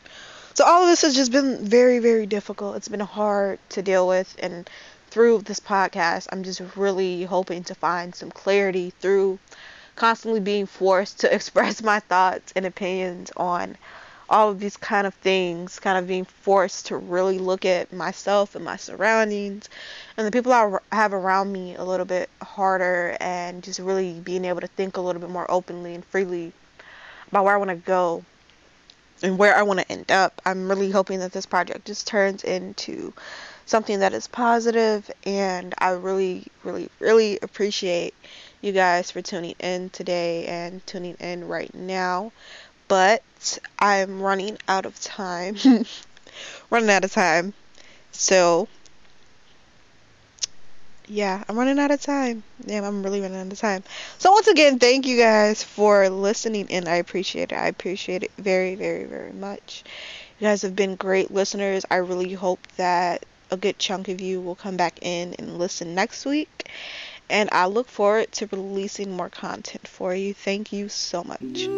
so 0.54 0.64
all 0.64 0.82
of 0.82 0.88
this 0.88 1.02
has 1.02 1.14
just 1.14 1.32
been 1.32 1.64
very, 1.64 1.98
very 1.98 2.26
difficult. 2.26 2.76
It's 2.76 2.88
been 2.88 3.00
hard 3.00 3.58
to 3.70 3.82
deal 3.82 4.06
with 4.06 4.36
and 4.38 4.68
through 5.12 5.42
this 5.42 5.60
podcast, 5.60 6.28
I'm 6.32 6.42
just 6.42 6.62
really 6.74 7.24
hoping 7.24 7.64
to 7.64 7.74
find 7.74 8.14
some 8.14 8.30
clarity 8.30 8.94
through 8.98 9.38
constantly 9.94 10.40
being 10.40 10.64
forced 10.64 11.20
to 11.20 11.34
express 11.34 11.82
my 11.82 12.00
thoughts 12.00 12.52
and 12.56 12.64
opinions 12.64 13.30
on 13.36 13.76
all 14.30 14.48
of 14.48 14.58
these 14.58 14.78
kind 14.78 15.06
of 15.06 15.12
things, 15.16 15.78
kind 15.78 15.98
of 15.98 16.08
being 16.08 16.24
forced 16.24 16.86
to 16.86 16.96
really 16.96 17.38
look 17.38 17.66
at 17.66 17.92
myself 17.92 18.54
and 18.54 18.64
my 18.64 18.76
surroundings 18.76 19.68
and 20.16 20.26
the 20.26 20.30
people 20.30 20.50
I 20.50 20.78
have 20.90 21.12
around 21.12 21.52
me 21.52 21.74
a 21.74 21.84
little 21.84 22.06
bit 22.06 22.30
harder 22.40 23.14
and 23.20 23.62
just 23.62 23.80
really 23.80 24.14
being 24.14 24.46
able 24.46 24.62
to 24.62 24.66
think 24.66 24.96
a 24.96 25.02
little 25.02 25.20
bit 25.20 25.30
more 25.30 25.50
openly 25.50 25.94
and 25.94 26.02
freely 26.06 26.52
about 27.28 27.44
where 27.44 27.54
I 27.54 27.58
want 27.58 27.68
to 27.68 27.76
go 27.76 28.24
and 29.22 29.38
where 29.38 29.56
I 29.56 29.62
want 29.62 29.80
to 29.80 29.92
end 29.92 30.10
up. 30.10 30.40
I'm 30.44 30.68
really 30.68 30.90
hoping 30.90 31.20
that 31.20 31.32
this 31.32 31.46
project 31.46 31.86
just 31.86 32.06
turns 32.06 32.44
into 32.44 33.12
something 33.66 34.00
that 34.00 34.12
is 34.12 34.26
positive 34.26 35.10
and 35.24 35.74
I 35.78 35.90
really 35.90 36.46
really 36.64 36.90
really 36.98 37.38
appreciate 37.40 38.12
you 38.60 38.72
guys 38.72 39.10
for 39.10 39.22
tuning 39.22 39.54
in 39.60 39.90
today 39.90 40.46
and 40.46 40.84
tuning 40.86 41.16
in 41.20 41.46
right 41.48 41.72
now. 41.74 42.32
But 42.88 43.22
I'm 43.78 44.20
running 44.20 44.58
out 44.68 44.84
of 44.84 45.00
time. 45.00 45.56
running 46.70 46.90
out 46.90 47.04
of 47.04 47.12
time. 47.12 47.54
So 48.10 48.68
yeah, 51.06 51.42
I'm 51.48 51.58
running 51.58 51.78
out 51.78 51.90
of 51.90 52.00
time. 52.00 52.42
Yeah, 52.66 52.86
I'm 52.86 53.02
really 53.02 53.20
running 53.20 53.38
out 53.40 53.52
of 53.52 53.58
time. 53.58 53.82
So 54.18 54.32
once 54.32 54.48
again, 54.48 54.78
thank 54.78 55.06
you 55.06 55.16
guys 55.18 55.62
for 55.62 56.08
listening 56.08 56.68
and 56.70 56.88
I 56.88 56.96
appreciate 56.96 57.52
it. 57.52 57.56
I 57.56 57.66
appreciate 57.68 58.22
it 58.22 58.32
very, 58.38 58.74
very, 58.74 59.04
very 59.04 59.32
much. 59.32 59.84
You 60.38 60.46
guys 60.46 60.62
have 60.62 60.76
been 60.76 60.96
great 60.96 61.30
listeners. 61.30 61.84
I 61.90 61.96
really 61.96 62.32
hope 62.34 62.60
that 62.76 63.24
a 63.50 63.56
good 63.56 63.78
chunk 63.78 64.08
of 64.08 64.20
you 64.20 64.40
will 64.40 64.54
come 64.56 64.76
back 64.76 64.98
in 65.02 65.34
and 65.38 65.58
listen 65.58 65.94
next 65.94 66.24
week. 66.26 66.68
And 67.30 67.48
I 67.52 67.66
look 67.66 67.88
forward 67.88 68.32
to 68.32 68.46
releasing 68.46 69.12
more 69.12 69.30
content 69.30 69.88
for 69.88 70.14
you. 70.14 70.34
Thank 70.34 70.72
you 70.72 70.88
so 70.88 71.24
much. 71.24 71.68